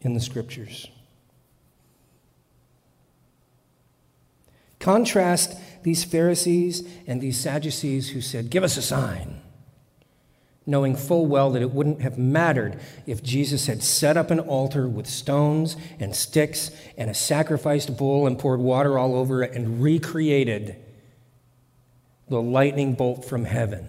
in 0.00 0.14
the 0.14 0.20
scriptures. 0.20 0.88
Contrast 4.80 5.56
these 5.86 6.02
Pharisees 6.02 6.82
and 7.06 7.20
these 7.20 7.38
Sadducees 7.38 8.08
who 8.08 8.20
said, 8.20 8.50
Give 8.50 8.64
us 8.64 8.76
a 8.76 8.82
sign, 8.82 9.40
knowing 10.66 10.96
full 10.96 11.26
well 11.26 11.52
that 11.52 11.62
it 11.62 11.70
wouldn't 11.70 12.02
have 12.02 12.18
mattered 12.18 12.80
if 13.06 13.22
Jesus 13.22 13.68
had 13.68 13.84
set 13.84 14.16
up 14.16 14.32
an 14.32 14.40
altar 14.40 14.88
with 14.88 15.06
stones 15.06 15.76
and 16.00 16.16
sticks 16.16 16.72
and 16.98 17.08
a 17.08 17.14
sacrificed 17.14 17.96
bull 17.96 18.26
and 18.26 18.36
poured 18.36 18.58
water 18.58 18.98
all 18.98 19.14
over 19.14 19.44
it 19.44 19.52
and 19.52 19.80
recreated 19.80 20.74
the 22.28 22.42
lightning 22.42 22.94
bolt 22.94 23.24
from 23.24 23.44
heaven. 23.44 23.86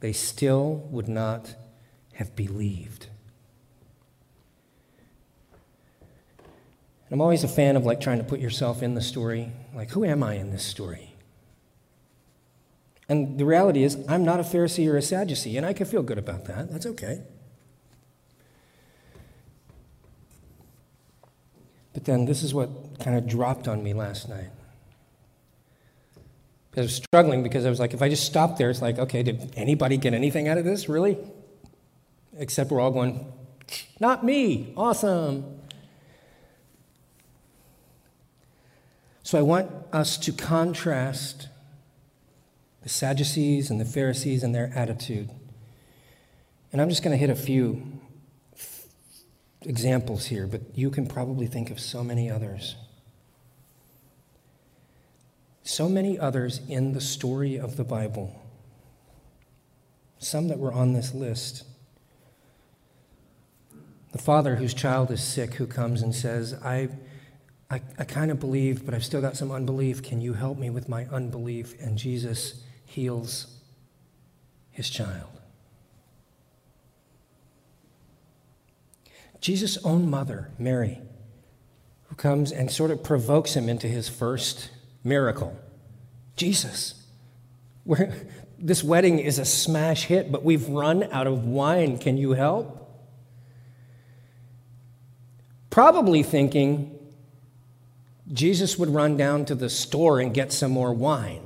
They 0.00 0.14
still 0.14 0.88
would 0.88 1.08
not 1.08 1.54
have 2.14 2.34
believed. 2.34 3.08
I'm 7.10 7.20
always 7.20 7.42
a 7.44 7.48
fan 7.48 7.76
of 7.76 7.86
like 7.86 8.00
trying 8.00 8.18
to 8.18 8.24
put 8.24 8.40
yourself 8.40 8.82
in 8.82 8.94
the 8.94 9.00
story. 9.00 9.52
Like, 9.74 9.90
who 9.90 10.04
am 10.04 10.22
I 10.22 10.34
in 10.34 10.50
this 10.50 10.64
story? 10.64 11.14
And 13.08 13.38
the 13.38 13.46
reality 13.46 13.82
is, 13.82 13.96
I'm 14.08 14.24
not 14.24 14.38
a 14.38 14.42
Pharisee 14.42 14.86
or 14.92 14.96
a 14.98 15.02
Sadducee, 15.02 15.56
and 15.56 15.64
I 15.64 15.72
can 15.72 15.86
feel 15.86 16.02
good 16.02 16.18
about 16.18 16.44
that. 16.44 16.70
That's 16.70 16.84
okay. 16.84 17.22
But 21.94 22.04
then 22.04 22.26
this 22.26 22.42
is 22.42 22.52
what 22.52 22.68
kind 23.00 23.16
of 23.16 23.26
dropped 23.26 23.66
on 23.66 23.82
me 23.82 23.94
last 23.94 24.28
night. 24.28 24.50
I 26.76 26.82
was 26.82 26.94
struggling 26.94 27.42
because 27.42 27.66
I 27.66 27.70
was 27.70 27.80
like, 27.80 27.92
if 27.92 28.02
I 28.02 28.08
just 28.08 28.24
stop 28.24 28.56
there, 28.56 28.70
it's 28.70 28.80
like, 28.80 28.98
okay, 29.00 29.24
did 29.24 29.52
anybody 29.56 29.96
get 29.96 30.14
anything 30.14 30.46
out 30.46 30.58
of 30.58 30.64
this, 30.64 30.88
really? 30.88 31.18
Except 32.36 32.70
we're 32.70 32.78
all 32.78 32.92
going, 32.92 33.32
not 33.98 34.24
me, 34.24 34.72
awesome. 34.76 35.57
So 39.28 39.36
I 39.36 39.42
want 39.42 39.70
us 39.92 40.16
to 40.16 40.32
contrast 40.32 41.48
the 42.82 42.88
Sadducees 42.88 43.70
and 43.70 43.78
the 43.78 43.84
Pharisees 43.84 44.42
and 44.42 44.54
their 44.54 44.72
attitude. 44.74 45.28
And 46.72 46.80
I'm 46.80 46.88
just 46.88 47.02
going 47.02 47.12
to 47.12 47.18
hit 47.18 47.28
a 47.28 47.34
few 47.34 48.00
examples 49.60 50.24
here, 50.24 50.46
but 50.46 50.62
you 50.74 50.88
can 50.88 51.06
probably 51.06 51.46
think 51.46 51.70
of 51.70 51.78
so 51.78 52.02
many 52.02 52.30
others. 52.30 52.76
So 55.62 55.90
many 55.90 56.18
others 56.18 56.62
in 56.66 56.94
the 56.94 57.00
story 57.02 57.56
of 57.56 57.76
the 57.76 57.84
Bible. 57.84 58.40
Some 60.18 60.48
that 60.48 60.58
were 60.58 60.72
on 60.72 60.94
this 60.94 61.12
list. 61.12 61.64
The 64.12 64.22
father 64.22 64.56
whose 64.56 64.72
child 64.72 65.10
is 65.10 65.22
sick 65.22 65.52
who 65.56 65.66
comes 65.66 66.00
and 66.00 66.14
says, 66.14 66.54
I 66.64 66.88
I, 67.70 67.82
I 67.98 68.04
kind 68.04 68.30
of 68.30 68.40
believe, 68.40 68.84
but 68.84 68.94
I've 68.94 69.04
still 69.04 69.20
got 69.20 69.36
some 69.36 69.50
unbelief. 69.50 70.02
Can 70.02 70.20
you 70.20 70.32
help 70.34 70.58
me 70.58 70.70
with 70.70 70.88
my 70.88 71.06
unbelief? 71.06 71.78
And 71.80 71.98
Jesus 71.98 72.62
heals 72.86 73.58
his 74.70 74.88
child. 74.88 75.28
Jesus' 79.40 79.78
own 79.84 80.08
mother, 80.08 80.50
Mary, 80.58 81.00
who 82.04 82.16
comes 82.16 82.50
and 82.50 82.70
sort 82.70 82.90
of 82.90 83.04
provokes 83.04 83.54
him 83.54 83.68
into 83.68 83.86
his 83.86 84.08
first 84.08 84.70
miracle. 85.04 85.56
Jesus, 86.36 87.06
where 87.84 88.14
this 88.58 88.82
wedding 88.82 89.18
is 89.18 89.38
a 89.38 89.44
smash 89.44 90.04
hit, 90.04 90.32
but 90.32 90.42
we've 90.42 90.68
run 90.68 91.04
out 91.12 91.26
of 91.26 91.44
wine. 91.44 91.98
Can 91.98 92.16
you 92.16 92.32
help? 92.32 92.74
Probably 95.70 96.22
thinking, 96.22 96.97
Jesus 98.32 98.78
would 98.78 98.90
run 98.90 99.16
down 99.16 99.44
to 99.46 99.54
the 99.54 99.70
store 99.70 100.20
and 100.20 100.34
get 100.34 100.52
some 100.52 100.70
more 100.70 100.92
wine. 100.92 101.42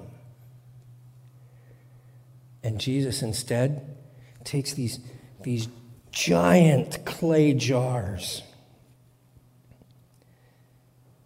And 2.62 2.80
Jesus 2.80 3.22
instead 3.22 3.96
takes 4.44 4.72
these, 4.72 4.98
these 5.42 5.68
giant 6.10 7.04
clay 7.04 7.54
jars 7.54 8.42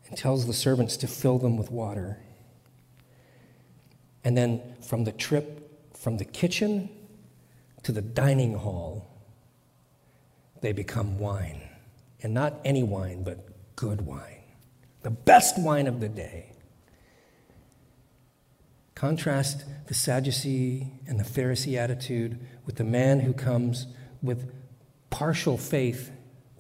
and 0.09 0.17
tells 0.17 0.47
the 0.47 0.53
servants 0.53 0.97
to 0.99 1.07
fill 1.07 1.39
them 1.39 1.57
with 1.57 1.71
water. 1.71 2.19
And 4.25 4.37
then 4.37 4.61
from 4.83 5.05
the 5.05 5.13
trip 5.13 5.63
from 5.95 6.19
the 6.19 6.25
kitchen 6.25 6.89
to 7.83 7.91
the 7.91 8.03
dining 8.03 8.55
hall, 8.55 9.09
they 10.61 10.73
become 10.73 11.19
wine. 11.19 11.63
And 12.23 12.33
not 12.33 12.61
any 12.65 12.83
wine, 12.83 13.23
but 13.23 13.77
good 13.77 14.03
wine 14.03 14.36
the 15.07 15.11
best 15.13 15.57
wine 15.57 15.87
of 15.87 16.01
the 16.01 16.09
day. 16.09 16.51
Contrast 18.97 19.63
the 19.87 19.95
Sadducee 19.95 20.89
and 21.07 21.21
the 21.21 21.23
Pharisee 21.23 21.79
attitude 21.79 22.45
with 22.65 22.75
the 22.75 22.83
man 22.83 23.21
who 23.21 23.33
comes 23.33 23.87
with 24.21 24.53
partial 25.09 25.57
faith 25.57 26.11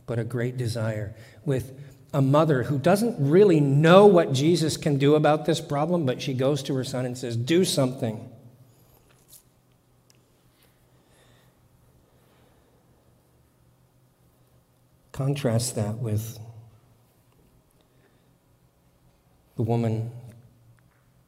but 0.07 0.20
a 0.20 0.22
great 0.22 0.57
desire, 0.57 1.16
with 1.44 1.76
a 2.14 2.22
mother 2.22 2.62
who 2.62 2.78
doesn't 2.78 3.16
really 3.18 3.59
know 3.59 4.07
what 4.07 4.32
Jesus 4.32 4.76
can 4.76 4.97
do 4.97 5.16
about 5.16 5.44
this 5.44 5.61
problem, 5.61 6.07
but 6.07 6.22
she 6.22 6.32
goes 6.32 6.62
to 6.62 6.74
her 6.76 6.84
son 6.84 7.05
and 7.05 7.18
says, 7.18 7.36
Do 7.36 7.64
something. 7.64 8.30
Contrast 15.11 15.74
that 15.74 15.99
with 15.99 16.38
the 19.57 19.62
woman 19.62 20.11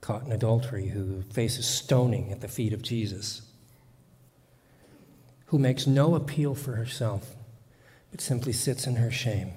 caught 0.01 0.23
in 0.25 0.33
adultery 0.33 0.89
who 0.89 1.23
faces 1.33 1.67
stoning 1.67 2.31
at 2.31 2.41
the 2.41 2.49
feet 2.49 2.73
of 2.73 2.83
Jesus, 2.83 3.43
who 5.47 5.59
makes 5.59 5.87
no 5.87 6.15
appeal 6.15 6.55
for 6.55 6.73
herself, 6.73 7.35
but 8.11 8.21
simply 8.21 8.53
sits 8.53 8.87
in 8.87 8.97
her 8.97 9.11
shame. 9.11 9.51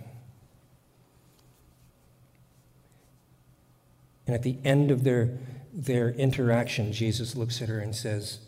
And 4.26 4.36
at 4.36 4.44
the 4.44 4.58
end 4.64 4.92
of 4.92 5.04
their, 5.04 5.38
their 5.74 6.10
interaction, 6.10 6.94
Jesus 6.94 7.36
looks 7.36 7.62
at 7.62 7.70
her 7.70 7.80
and 7.80 7.96
says, 7.96 8.40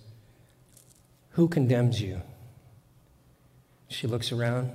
Who 1.32 1.47
condemns 1.47 2.01
you? 2.01 2.21
She 3.89 4.07
looks 4.07 4.32
around, 4.32 4.71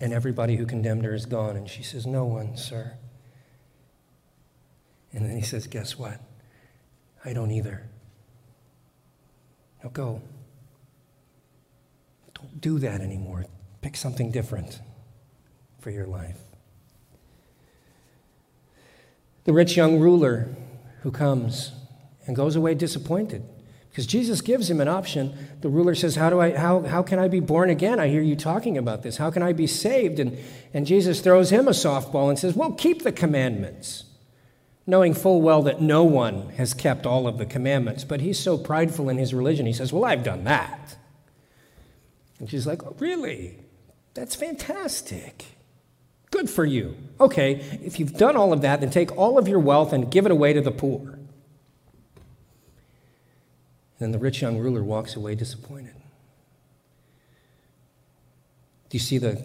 and 0.00 0.12
everybody 0.12 0.56
who 0.56 0.66
condemned 0.66 1.04
her 1.04 1.14
is 1.14 1.26
gone. 1.26 1.56
And 1.56 1.68
she 1.68 1.82
says, 1.82 2.06
No 2.06 2.24
one, 2.24 2.56
sir. 2.56 2.94
And 5.14 5.24
then 5.24 5.36
he 5.36 5.42
says, 5.42 5.66
Guess 5.66 5.98
what? 5.98 6.20
I 7.24 7.32
don't 7.32 7.50
either. 7.50 7.88
Now 9.82 9.90
go. 9.90 10.20
Don't 12.34 12.60
do 12.60 12.78
that 12.80 13.00
anymore. 13.00 13.46
Pick 13.80 13.96
something 13.96 14.30
different 14.30 14.80
for 15.78 15.90
your 15.90 16.06
life. 16.06 16.38
The 19.44 19.52
rich 19.52 19.76
young 19.76 20.00
ruler 20.00 20.48
who 21.02 21.10
comes 21.10 21.72
and 22.26 22.34
goes 22.34 22.56
away 22.56 22.74
disappointed 22.74 23.44
because 23.90 24.06
Jesus 24.06 24.40
gives 24.40 24.68
him 24.70 24.80
an 24.80 24.88
option. 24.88 25.36
The 25.60 25.68
ruler 25.68 25.94
says, 25.94 26.16
how, 26.16 26.30
do 26.30 26.40
I, 26.40 26.56
how, 26.56 26.80
how 26.80 27.02
can 27.02 27.18
I 27.18 27.28
be 27.28 27.40
born 27.40 27.70
again? 27.70 28.00
I 28.00 28.08
hear 28.08 28.22
you 28.22 28.34
talking 28.34 28.76
about 28.76 29.02
this. 29.02 29.18
How 29.18 29.30
can 29.30 29.42
I 29.42 29.52
be 29.52 29.66
saved? 29.66 30.18
And, 30.18 30.36
and 30.72 30.86
Jesus 30.86 31.20
throws 31.20 31.50
him 31.50 31.68
a 31.68 31.72
softball 31.72 32.30
and 32.30 32.38
says, 32.38 32.54
Well, 32.54 32.72
keep 32.72 33.02
the 33.02 33.12
commandments 33.12 34.04
knowing 34.86 35.14
full 35.14 35.40
well 35.40 35.62
that 35.62 35.80
no 35.80 36.04
one 36.04 36.50
has 36.50 36.74
kept 36.74 37.06
all 37.06 37.26
of 37.26 37.38
the 37.38 37.46
commandments. 37.46 38.04
But 38.04 38.20
he's 38.20 38.38
so 38.38 38.58
prideful 38.58 39.08
in 39.08 39.18
his 39.18 39.32
religion, 39.32 39.66
he 39.66 39.72
says, 39.72 39.92
Well, 39.92 40.04
I've 40.04 40.24
done 40.24 40.44
that. 40.44 40.96
And 42.38 42.50
she's 42.50 42.66
like, 42.66 42.84
oh, 42.84 42.96
Really? 42.98 43.58
That's 44.14 44.34
fantastic. 44.36 45.46
Good 46.30 46.48
for 46.48 46.64
you. 46.64 46.96
Okay, 47.20 47.54
if 47.82 47.98
you've 47.98 48.14
done 48.14 48.36
all 48.36 48.52
of 48.52 48.60
that, 48.62 48.80
then 48.80 48.90
take 48.90 49.16
all 49.16 49.38
of 49.38 49.48
your 49.48 49.58
wealth 49.58 49.92
and 49.92 50.10
give 50.10 50.26
it 50.26 50.32
away 50.32 50.52
to 50.52 50.60
the 50.60 50.70
poor. 50.70 51.18
Then 53.98 54.12
the 54.12 54.18
rich 54.18 54.42
young 54.42 54.58
ruler 54.58 54.82
walks 54.82 55.16
away 55.16 55.34
disappointed. 55.34 55.94
Do 58.88 58.96
you 58.96 59.00
see 59.00 59.18
the, 59.18 59.40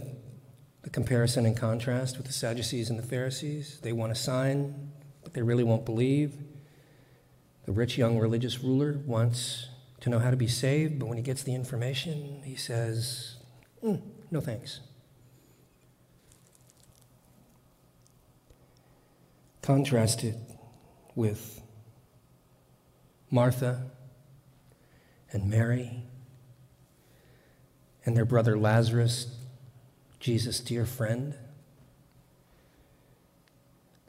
the 0.82 0.90
comparison 0.90 1.46
and 1.46 1.56
contrast 1.56 2.18
with 2.18 2.26
the 2.28 2.34
Sadducees 2.34 2.90
and 2.90 2.98
the 2.98 3.04
Pharisees? 3.04 3.80
They 3.82 3.94
want 3.94 4.12
a 4.12 4.16
sign, 4.16 4.92
but 5.30 5.36
they 5.36 5.44
really 5.44 5.64
won't 5.64 5.86
believe. 5.86 6.34
The 7.68 7.72
rich 7.72 8.00
young 8.00 8.18
religious 8.18 8.64
ruler 8.64 9.00
wants 9.06 9.68
to 10.00 10.10
know 10.10 10.18
how 10.18 10.32
to 10.32 10.36
be 10.36 10.48
saved, 10.48 10.98
but 10.98 11.06
when 11.06 11.18
he 11.18 11.24
gets 11.24 11.44
the 11.44 11.54
information, 11.54 12.42
he 12.44 12.56
says, 12.56 13.36
mm, 13.84 14.02
No 14.32 14.42
thanks. 14.42 14.80
Contrast 19.62 20.24
it 20.24 20.36
with 21.14 21.62
Martha 23.30 23.92
and 25.32 25.48
Mary 25.48 26.06
and 28.04 28.18
their 28.18 28.26
brother 28.26 28.58
Lazarus, 28.58 29.28
Jesus' 30.20 30.60
dear 30.60 30.88
friend. 30.88 31.36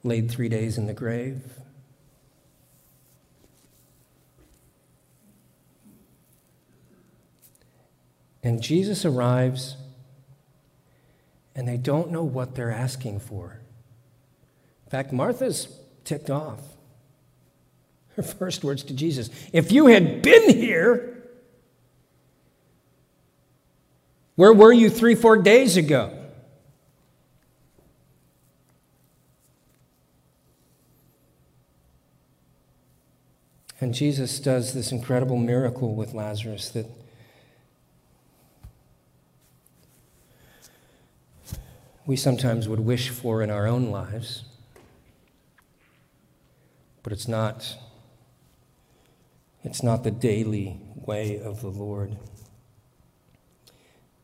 Laid 0.03 0.31
three 0.31 0.49
days 0.49 0.79
in 0.79 0.87
the 0.87 0.95
grave. 0.95 1.43
And 8.43 8.63
Jesus 8.63 9.05
arrives, 9.05 9.77
and 11.55 11.69
they 11.69 11.77
don't 11.77 12.11
know 12.11 12.25
what 12.25 12.55
they're 12.55 12.71
asking 12.71 13.21
for. 13.21 13.61
In 14.87 14.91
fact, 14.91 15.13
Martha's 15.13 15.69
ticked 16.05 16.31
off. 16.31 16.61
Her 18.17 18.23
first 18.23 18.65
words 18.65 18.83
to 18.85 18.95
Jesus 18.95 19.31
If 19.53 19.73
you 19.73 19.87
had 19.87 20.23
been 20.23 20.57
here, 20.57 21.23
where 24.37 24.55
were 24.55 24.73
you 24.73 24.89
three, 24.89 25.15
four 25.15 25.37
days 25.37 25.77
ago? 25.77 26.20
And 33.81 33.95
Jesus 33.95 34.39
does 34.41 34.74
this 34.74 34.93
incredible 34.93 35.39
miracle 35.39 35.95
with 35.95 36.12
Lazarus 36.12 36.68
that 36.70 36.87
we 42.05 42.14
sometimes 42.14 42.68
would 42.68 42.81
wish 42.81 43.09
for 43.09 43.43
in 43.43 43.51
our 43.51 43.66
own 43.66 43.91
lives, 43.91 44.45
but 47.03 47.11
it's 47.11 47.26
not, 47.26 47.78
it's 49.64 49.83
not 49.83 50.05
the 50.05 50.11
daily 50.11 50.78
way 50.95 51.41
of 51.41 51.62
the 51.62 51.68
Lord. 51.68 52.18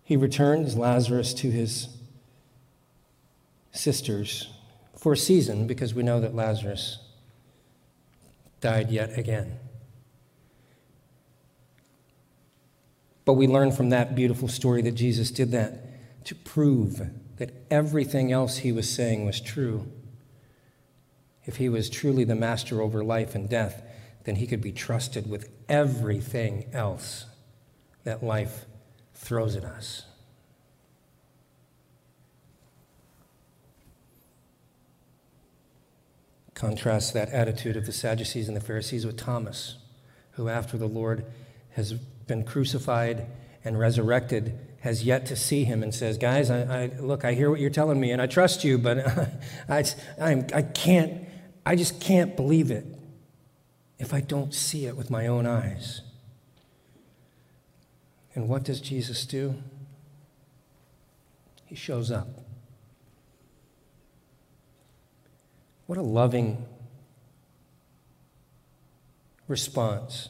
He 0.04 0.16
returns 0.16 0.76
Lazarus 0.76 1.32
to 1.34 1.50
his 1.50 1.88
sisters 3.72 4.50
for 4.94 5.14
a 5.14 5.16
season 5.16 5.66
because 5.66 5.94
we 5.94 6.02
know 6.02 6.20
that 6.20 6.34
Lazarus 6.34 6.98
died 8.60 8.90
yet 8.90 9.18
again. 9.18 9.58
But 13.24 13.34
we 13.34 13.46
learn 13.46 13.72
from 13.72 13.90
that 13.90 14.14
beautiful 14.14 14.48
story 14.48 14.82
that 14.82 14.92
Jesus 14.92 15.30
did 15.30 15.50
that 15.52 16.24
to 16.24 16.34
prove 16.34 17.10
that 17.36 17.52
everything 17.70 18.32
else 18.32 18.58
he 18.58 18.72
was 18.72 18.88
saying 18.88 19.26
was 19.26 19.40
true. 19.40 19.90
If 21.44 21.56
he 21.56 21.68
was 21.68 21.90
truly 21.90 22.24
the 22.24 22.34
master 22.34 22.80
over 22.80 23.04
life 23.04 23.34
and 23.34 23.48
death, 23.48 23.82
then 24.24 24.36
he 24.36 24.46
could 24.46 24.60
be 24.60 24.72
trusted 24.72 25.28
with 25.28 25.48
everything 25.68 26.66
else 26.72 27.26
that 28.04 28.22
life 28.22 28.66
throws 29.14 29.56
at 29.56 29.64
us. 29.64 30.04
Contrast 36.56 37.12
that 37.12 37.28
attitude 37.28 37.76
of 37.76 37.84
the 37.84 37.92
Sadducees 37.92 38.48
and 38.48 38.56
the 38.56 38.62
Pharisees 38.62 39.04
with 39.04 39.18
Thomas, 39.18 39.76
who, 40.32 40.48
after 40.48 40.78
the 40.78 40.88
Lord 40.88 41.26
has 41.72 41.92
been 41.92 42.44
crucified 42.44 43.26
and 43.62 43.78
resurrected, 43.78 44.58
has 44.80 45.04
yet 45.04 45.26
to 45.26 45.36
see 45.36 45.64
him 45.64 45.82
and 45.82 45.94
says, 45.94 46.16
Guys, 46.16 46.50
I, 46.50 46.84
I 46.84 46.86
look, 46.98 47.26
I 47.26 47.34
hear 47.34 47.50
what 47.50 47.60
you're 47.60 47.68
telling 47.68 48.00
me 48.00 48.10
and 48.10 48.22
I 48.22 48.26
trust 48.26 48.64
you, 48.64 48.78
but 48.78 49.06
I, 49.68 49.84
I, 50.18 50.44
I 50.54 50.62
can't, 50.62 51.28
I 51.66 51.76
just 51.76 52.00
can't 52.00 52.34
believe 52.34 52.70
it 52.70 52.86
if 53.98 54.14
I 54.14 54.22
don't 54.22 54.54
see 54.54 54.86
it 54.86 54.96
with 54.96 55.10
my 55.10 55.26
own 55.26 55.44
eyes. 55.44 56.00
And 58.34 58.48
what 58.48 58.62
does 58.62 58.80
Jesus 58.80 59.26
do? 59.26 59.56
He 61.66 61.74
shows 61.74 62.10
up. 62.10 62.45
What 65.86 65.98
a 65.98 66.02
loving 66.02 66.66
response 69.48 70.28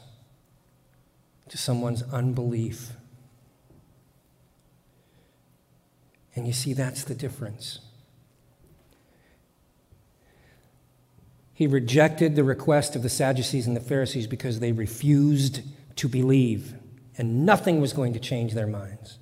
to 1.49 1.57
someone's 1.57 2.03
unbelief. 2.13 2.93
And 6.35 6.47
you 6.47 6.53
see, 6.53 6.75
that's 6.75 7.05
the 7.05 7.15
difference. 7.15 7.79
He 11.55 11.67
rejected 11.67 12.37
the 12.37 12.45
request 12.45 12.95
of 12.95 13.03
the 13.03 13.09
Sadducees 13.09 13.67
and 13.67 13.75
the 13.75 13.81
Pharisees 13.81 14.27
because 14.27 14.61
they 14.61 14.73
refused 14.73 15.63
to 15.97 16.07
believe, 16.07 16.75
and 17.17 17.47
nothing 17.47 17.81
was 17.81 17.95
going 17.95 18.13
to 18.13 18.21
change 18.21 18.53
their 18.53 18.67
minds. 18.67 19.19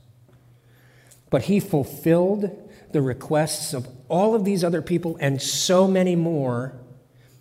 But 1.30 1.42
he 1.42 1.60
fulfilled 1.60 2.50
the 2.94 3.02
requests 3.02 3.74
of 3.74 3.88
all 4.08 4.36
of 4.36 4.44
these 4.44 4.62
other 4.62 4.80
people 4.80 5.18
and 5.20 5.42
so 5.42 5.88
many 5.88 6.14
more, 6.14 6.80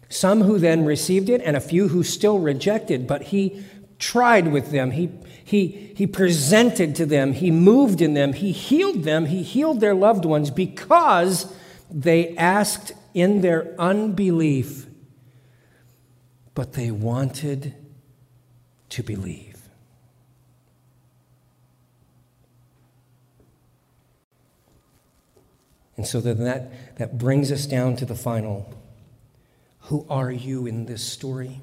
some 0.09 0.41
who 0.41 0.57
then 0.57 0.83
received 0.83 1.29
it 1.29 1.41
and 1.45 1.55
a 1.55 1.61
few 1.61 1.89
who 1.89 2.03
still 2.03 2.39
rejected, 2.39 3.05
but 3.05 3.21
he 3.21 3.63
tried 3.99 4.47
with 4.47 4.71
them. 4.71 4.89
He, 4.89 5.11
he, 5.45 5.93
he 5.95 6.07
presented 6.07 6.95
to 6.95 7.05
them. 7.05 7.33
He 7.33 7.51
moved 7.51 8.01
in 8.01 8.15
them. 8.15 8.33
He 8.33 8.51
healed 8.51 9.03
them. 9.03 9.27
He 9.27 9.43
healed 9.43 9.79
their 9.79 9.93
loved 9.93 10.25
ones 10.25 10.49
because 10.49 11.53
they 11.91 12.35
asked 12.35 12.93
in 13.13 13.41
their 13.41 13.75
unbelief, 13.79 14.87
but 16.55 16.73
they 16.73 16.89
wanted 16.89 17.75
to 18.89 19.03
believe. 19.03 19.52
And 25.95 26.07
so 26.07 26.21
then 26.21 26.43
that, 26.43 26.97
that 26.97 27.17
brings 27.17 27.51
us 27.51 27.65
down 27.65 27.95
to 27.97 28.05
the 28.05 28.15
final 28.15 28.73
who 29.87 30.05
are 30.09 30.31
you 30.31 30.65
in 30.65 30.85
this 30.85 31.03
story? 31.03 31.59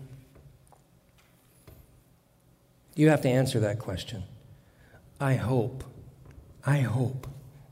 You 2.94 3.08
have 3.08 3.22
to 3.22 3.30
answer 3.30 3.60
that 3.60 3.78
question. 3.78 4.24
I 5.18 5.34
hope, 5.34 5.84
I 6.64 6.80
hope 6.80 7.26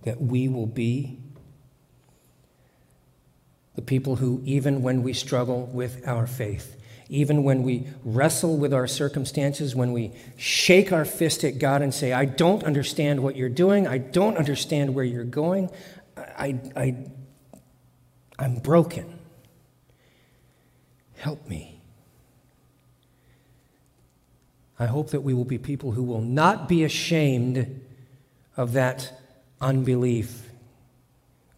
that 0.05 0.21
we 0.23 0.49
will 0.49 0.67
be 0.67 1.19
the 3.75 3.83
people 3.83 4.17
who, 4.17 4.41
even 4.45 4.83
when 4.83 5.03
we 5.03 5.13
struggle 5.13 5.67
with 5.67 6.07
our 6.09 6.27
faith, 6.27 6.77
even 7.11 7.43
when 7.43 7.63
we 7.63 7.87
wrestle 8.05 8.57
with 8.57 8.75
our 8.75 8.87
circumstances, 8.87 9.75
when 9.75 9.93
we 9.93 10.13
shake 10.37 10.93
our 10.93 11.05
fist 11.05 11.45
at 11.45 11.59
God 11.59 11.81
and 11.83 11.93
say, 11.95 12.13
I 12.13 12.25
don't 12.25 12.65
understand 12.65 13.23
what 13.23 13.37
you're 13.37 13.49
doing, 13.49 13.87
I 13.87 13.99
don't 13.99 14.37
understand 14.37 14.95
where 14.95 15.05
you're 15.05 15.25
going, 15.25 15.71
I, 16.19 16.61
I, 16.77 16.97
I'm 18.39 18.57
broken. 18.57 19.19
Help 21.17 21.47
me. 21.49 21.81
I 24.79 24.87
hope 24.87 25.11
that 25.11 25.23
we 25.23 25.35
will 25.35 25.45
be 25.45 25.59
people 25.59 25.93
who 25.93 26.05
will 26.05 26.21
not 26.21 26.69
be 26.69 26.85
ashamed 26.85 27.81
of 28.57 28.73
that 28.75 29.13
unbelief, 29.61 30.51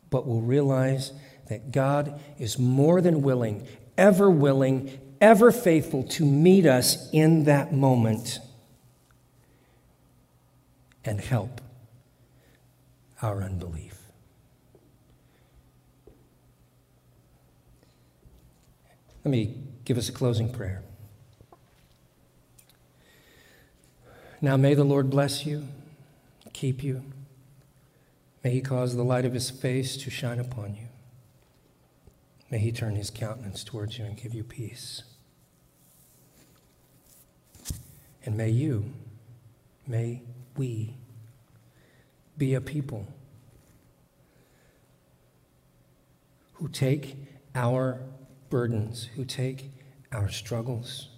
but 0.09 0.27
will 0.27 0.41
realize 0.41 1.13
that 1.49 1.73
God 1.73 2.19
is 2.39 2.59
more 2.59 3.01
than 3.01 3.23
willing, 3.23 3.67
ever 3.99 4.31
willing, 4.31 4.99
ever 5.21 5.53
faithful 5.53 6.05
to 6.05 6.25
meet 6.25 6.65
us 6.65 7.11
in 7.13 7.45
that 7.45 7.73
moment 7.73 8.39
and 11.05 11.21
help 11.21 11.61
our 13.21 13.43
unbelief. 13.43 13.90
Let 19.25 19.31
me 19.31 19.55
give 19.85 19.99
us 19.99 20.09
a 20.09 20.13
closing 20.13 20.53
prayer. 20.53 20.83
Now 24.41 24.57
may 24.57 24.75
the 24.75 24.85
Lord 24.85 25.11
bless 25.11 25.45
you, 25.45 25.69
keep 26.53 26.83
you. 26.83 27.03
May 28.43 28.53
he 28.53 28.61
cause 28.63 28.97
the 28.97 29.03
light 29.03 29.27
of 29.27 29.35
his 29.35 29.51
face 29.51 29.99
to 29.99 30.11
shine 30.11 30.39
upon 30.39 30.75
you. 30.75 30.87
May 32.51 32.59
he 32.59 32.73
turn 32.73 32.97
his 32.97 33.11
countenance 33.11 33.63
towards 33.63 33.99
you 33.99 34.07
and 34.07 34.17
give 34.17 34.35
you 34.35 34.43
peace. 34.43 35.03
And 38.25 38.37
may 38.37 38.51
you, 38.51 38.93
may 39.87 40.23
we 40.57 40.95
be 42.37 42.55
a 42.55 42.61
people 42.61 43.07
who 46.55 46.69
take 46.69 47.17
our 47.55 48.01
burdens, 48.51 49.09
who 49.15 49.25
take 49.25 49.71
our 50.13 50.29
struggles, 50.29 51.09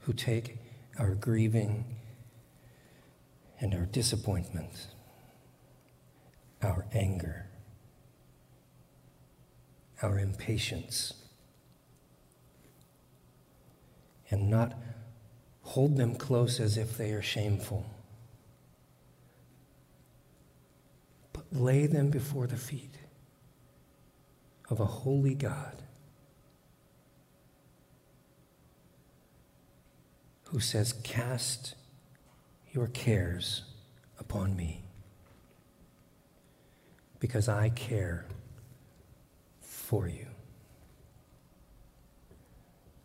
who 0.00 0.12
take 0.12 0.58
our 0.98 1.14
grieving 1.14 1.96
and 3.58 3.74
our 3.74 3.86
disappointment, 3.86 4.88
our 6.62 6.86
anger, 6.92 7.46
our 10.02 10.18
impatience, 10.18 11.14
and 14.30 14.50
not 14.50 14.74
hold 15.62 15.96
them 15.96 16.14
close 16.14 16.60
as 16.60 16.76
if 16.76 16.96
they 16.96 17.12
are 17.12 17.22
shameful, 17.22 17.86
but 21.32 21.44
lay 21.52 21.86
them 21.86 22.10
before 22.10 22.46
the 22.46 22.56
feet 22.56 22.95
of 24.68 24.80
a 24.80 24.84
holy 24.84 25.34
God 25.34 25.82
who 30.48 30.60
says, 30.60 30.92
Cast 30.92 31.74
your 32.72 32.88
cares 32.88 33.62
upon 34.18 34.56
me 34.56 34.84
because 37.18 37.48
I 37.48 37.70
care 37.70 38.26
for 39.60 40.08
you. 40.08 40.26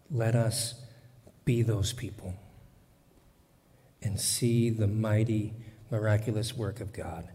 Let 0.10 0.36
us 0.36 0.76
be 1.46 1.62
those 1.62 1.94
people 1.94 2.36
and 4.02 4.20
see 4.20 4.70
the 4.70 4.88
mighty, 4.88 5.54
miraculous 5.90 6.56
work 6.56 6.82
of 6.82 6.92
God 6.92 7.30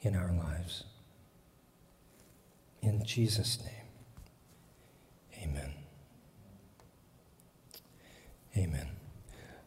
in 0.00 0.16
our 0.16 0.32
lives. 0.32 0.84
In 2.84 3.02
Jesus' 3.02 3.58
name, 3.64 3.72
amen. 5.42 5.72
Amen. 8.58 8.86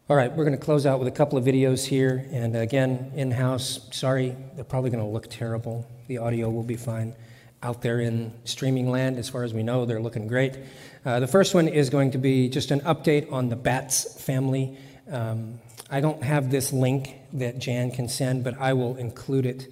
All 0.08 0.14
right, 0.14 0.30
we're 0.30 0.44
going 0.44 0.56
to 0.56 0.64
close 0.64 0.86
out 0.86 1.00
with 1.00 1.08
a 1.08 1.10
couple 1.10 1.36
of 1.36 1.44
videos 1.44 1.84
here. 1.84 2.28
And 2.30 2.54
again, 2.54 3.10
in 3.16 3.32
house, 3.32 3.88
sorry, 3.90 4.36
they're 4.54 4.62
probably 4.62 4.90
going 4.90 5.02
to 5.02 5.10
look 5.10 5.28
terrible. 5.28 5.84
The 6.06 6.18
audio 6.18 6.48
will 6.48 6.62
be 6.62 6.76
fine. 6.76 7.16
Out 7.60 7.82
there 7.82 7.98
in 7.98 8.32
streaming 8.44 8.88
land, 8.88 9.18
as 9.18 9.28
far 9.28 9.42
as 9.42 9.52
we 9.52 9.64
know, 9.64 9.84
they're 9.84 10.00
looking 10.00 10.28
great. 10.28 10.56
Uh, 11.04 11.18
the 11.18 11.26
first 11.26 11.56
one 11.56 11.66
is 11.66 11.90
going 11.90 12.12
to 12.12 12.18
be 12.18 12.48
just 12.48 12.70
an 12.70 12.80
update 12.82 13.32
on 13.32 13.48
the 13.48 13.56
Bats 13.56 14.22
family. 14.22 14.78
Um, 15.10 15.58
I 15.90 16.00
don't 16.00 16.22
have 16.22 16.52
this 16.52 16.72
link 16.72 17.16
that 17.32 17.58
Jan 17.58 17.90
can 17.90 18.08
send, 18.08 18.44
but 18.44 18.60
I 18.60 18.74
will 18.74 18.96
include 18.96 19.44
it 19.44 19.66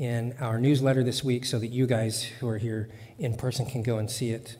in 0.00 0.34
our 0.40 0.58
newsletter 0.58 1.04
this 1.04 1.22
week 1.22 1.44
so 1.44 1.58
that 1.58 1.66
you 1.66 1.86
guys 1.86 2.22
who 2.22 2.48
are 2.48 2.56
here 2.56 2.88
in 3.18 3.36
person 3.36 3.66
can 3.66 3.82
go 3.82 3.98
and 3.98 4.10
see 4.10 4.30
it 4.30 4.56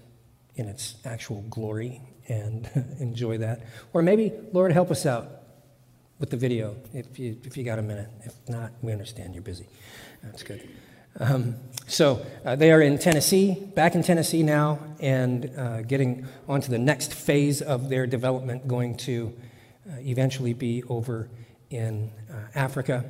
in 0.54 0.68
its 0.68 0.96
actual 1.06 1.40
glory 1.48 2.02
and 2.28 2.68
enjoy 3.00 3.38
that. 3.38 3.62
Or 3.94 4.02
maybe, 4.02 4.32
Lord, 4.52 4.70
help 4.70 4.90
us 4.90 5.06
out 5.06 5.30
with 6.18 6.28
the 6.28 6.36
video 6.36 6.76
if 6.92 7.18
you, 7.18 7.38
if 7.42 7.56
you 7.56 7.64
got 7.64 7.78
a 7.78 7.82
minute. 7.82 8.10
If 8.22 8.34
not, 8.50 8.70
we 8.82 8.92
understand 8.92 9.34
you're 9.34 9.42
busy. 9.42 9.66
That's 10.22 10.42
good. 10.42 10.68
Um, 11.18 11.56
so 11.86 12.24
uh, 12.44 12.54
they 12.56 12.70
are 12.70 12.82
in 12.82 12.98
Tennessee, 12.98 13.54
back 13.74 13.94
in 13.94 14.02
Tennessee 14.02 14.42
now, 14.42 14.78
and 15.00 15.50
uh, 15.56 15.80
getting 15.80 16.26
on 16.48 16.60
to 16.60 16.70
the 16.70 16.78
next 16.78 17.14
phase 17.14 17.62
of 17.62 17.88
their 17.88 18.06
development, 18.06 18.68
going 18.68 18.94
to 18.98 19.34
uh, 19.88 20.00
eventually 20.00 20.52
be 20.52 20.82
over 20.82 21.30
in 21.70 22.10
uh, 22.30 22.34
Africa. 22.54 23.06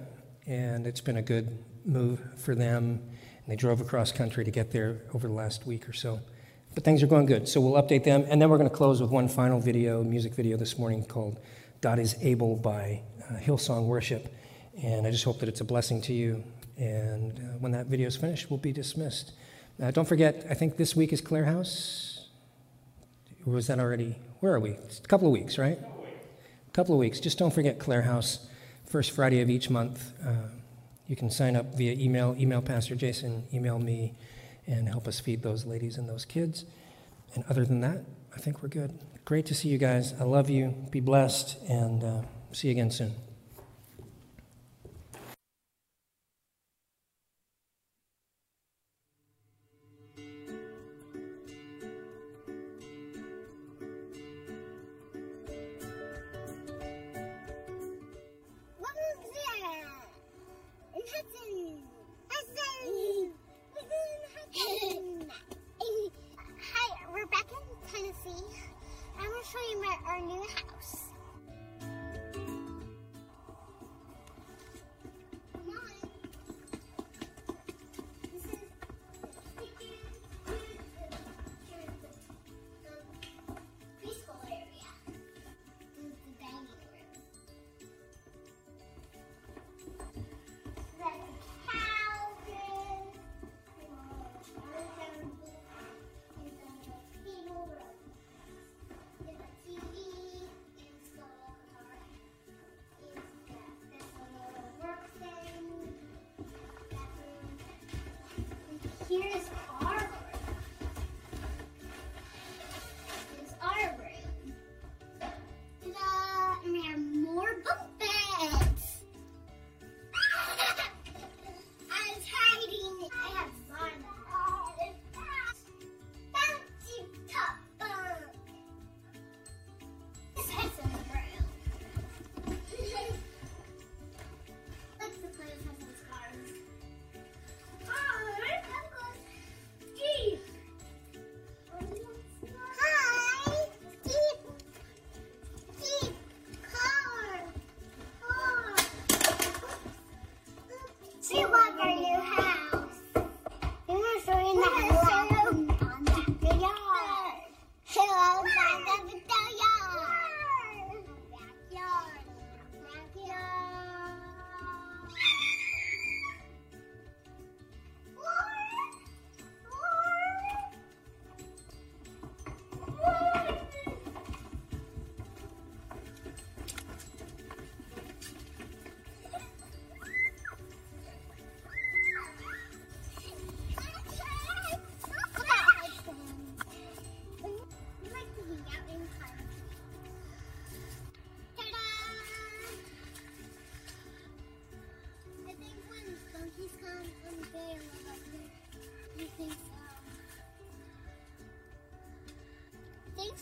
And 0.46 0.86
it's 0.86 1.00
been 1.00 1.16
a 1.16 1.22
good 1.22 1.58
move 1.84 2.20
for 2.36 2.54
them. 2.54 3.00
And 3.38 3.46
they 3.48 3.56
drove 3.56 3.80
across 3.80 4.12
country 4.12 4.44
to 4.44 4.50
get 4.50 4.70
there 4.70 5.02
over 5.14 5.28
the 5.28 5.34
last 5.34 5.66
week 5.66 5.88
or 5.88 5.92
so. 5.92 6.20
But 6.74 6.84
things 6.84 7.02
are 7.02 7.08
going 7.08 7.26
good, 7.26 7.48
so 7.48 7.60
we'll 7.60 7.82
update 7.82 8.04
them. 8.04 8.24
And 8.28 8.40
then 8.40 8.48
we're 8.48 8.58
going 8.58 8.70
to 8.70 8.74
close 8.74 9.00
with 9.00 9.10
one 9.10 9.28
final 9.28 9.58
video, 9.58 10.04
music 10.04 10.34
video 10.34 10.56
this 10.56 10.78
morning 10.78 11.04
called 11.04 11.40
God 11.80 11.98
is 11.98 12.14
Able 12.22 12.56
by 12.56 13.02
uh, 13.28 13.34
Hillsong 13.38 13.86
Worship. 13.86 14.32
And 14.80 15.06
I 15.06 15.10
just 15.10 15.24
hope 15.24 15.40
that 15.40 15.48
it's 15.48 15.60
a 15.60 15.64
blessing 15.64 16.00
to 16.02 16.12
you. 16.12 16.44
And 16.76 17.38
uh, 17.38 17.58
when 17.58 17.72
that 17.72 17.86
video 17.86 18.06
is 18.06 18.16
finished, 18.16 18.50
we'll 18.50 18.58
be 18.58 18.72
dismissed. 18.72 19.32
Uh, 19.82 19.90
don't 19.90 20.06
forget, 20.06 20.46
I 20.48 20.54
think 20.54 20.76
this 20.76 20.94
week 20.94 21.12
is 21.12 21.20
Claire 21.20 21.46
House. 21.46 22.28
Or 23.46 23.54
was 23.54 23.66
that 23.66 23.80
already? 23.80 24.16
Where 24.40 24.52
are 24.52 24.60
we? 24.60 24.70
It's 24.70 24.98
a 24.98 25.02
couple 25.02 25.26
of 25.26 25.32
weeks, 25.32 25.58
right? 25.58 25.78
A 25.78 26.70
couple 26.72 26.94
of 26.94 26.98
weeks. 27.00 27.18
Just 27.18 27.38
don't 27.38 27.52
forget 27.52 27.78
Claire 27.78 28.02
House, 28.02 28.46
first 28.86 29.10
Friday 29.10 29.40
of 29.40 29.50
each 29.50 29.70
month. 29.70 30.12
Uh, 30.24 30.48
you 31.10 31.16
can 31.16 31.28
sign 31.28 31.56
up 31.56 31.74
via 31.74 31.92
email, 31.92 32.36
email 32.38 32.62
Pastor 32.62 32.94
Jason, 32.94 33.42
email 33.52 33.80
me, 33.80 34.14
and 34.68 34.88
help 34.88 35.08
us 35.08 35.18
feed 35.18 35.42
those 35.42 35.66
ladies 35.66 35.98
and 35.98 36.08
those 36.08 36.24
kids. 36.24 36.64
And 37.34 37.44
other 37.50 37.64
than 37.64 37.80
that, 37.80 38.04
I 38.32 38.38
think 38.38 38.62
we're 38.62 38.68
good. 38.68 38.96
Great 39.24 39.44
to 39.46 39.54
see 39.54 39.68
you 39.68 39.76
guys. 39.76 40.14
I 40.20 40.22
love 40.22 40.48
you. 40.48 40.72
Be 40.92 41.00
blessed, 41.00 41.60
and 41.68 42.04
uh, 42.04 42.22
see 42.52 42.68
you 42.68 42.72
again 42.72 42.92
soon. 42.92 43.29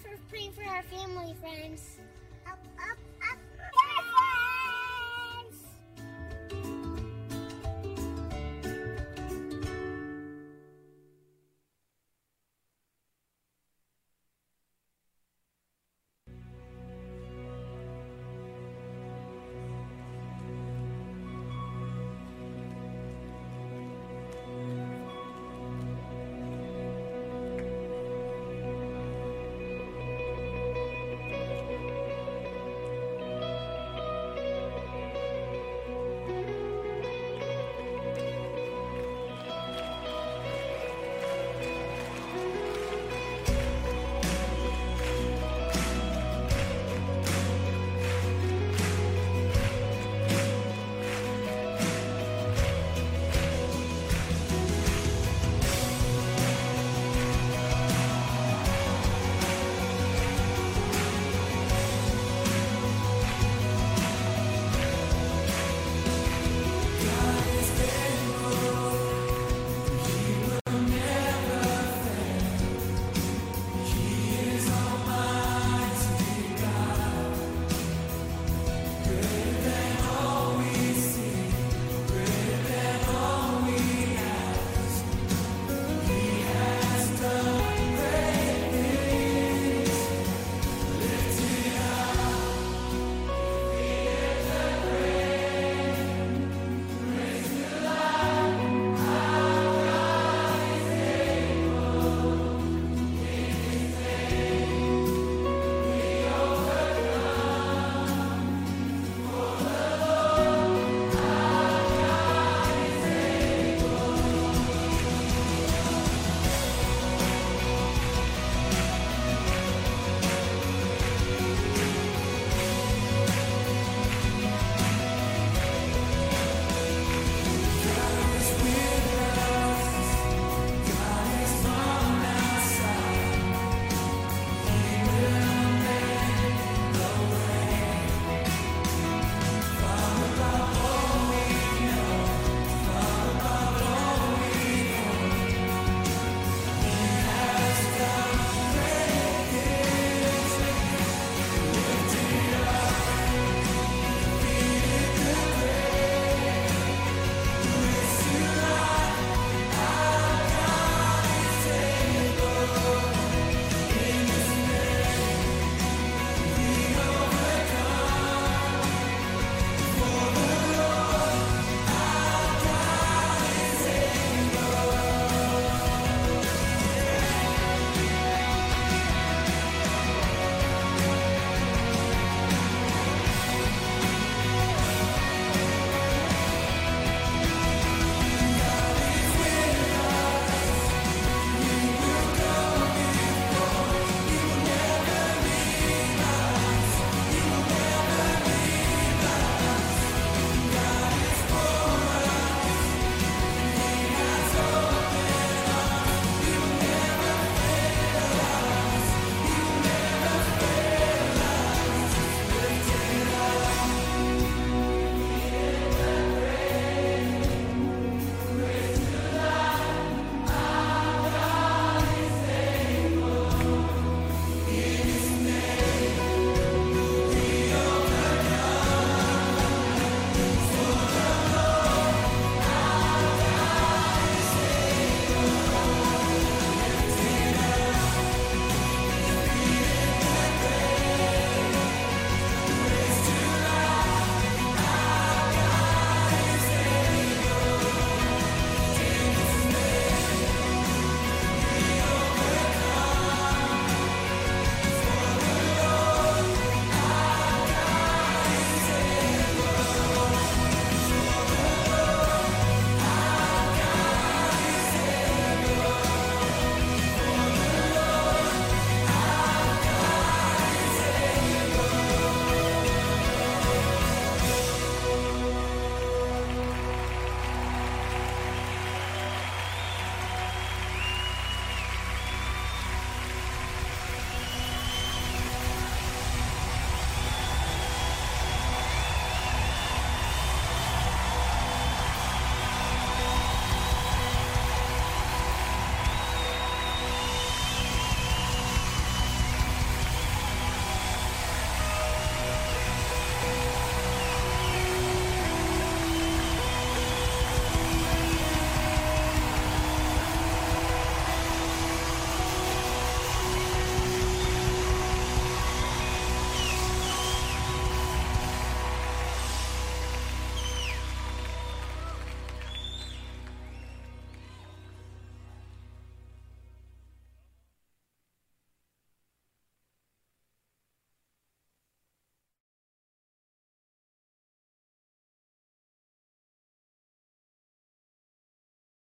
For 0.03 0.17
praying 0.31 0.53
for 0.53 0.63
our 0.63 0.83
family, 0.83 1.35
friends. 1.41 1.98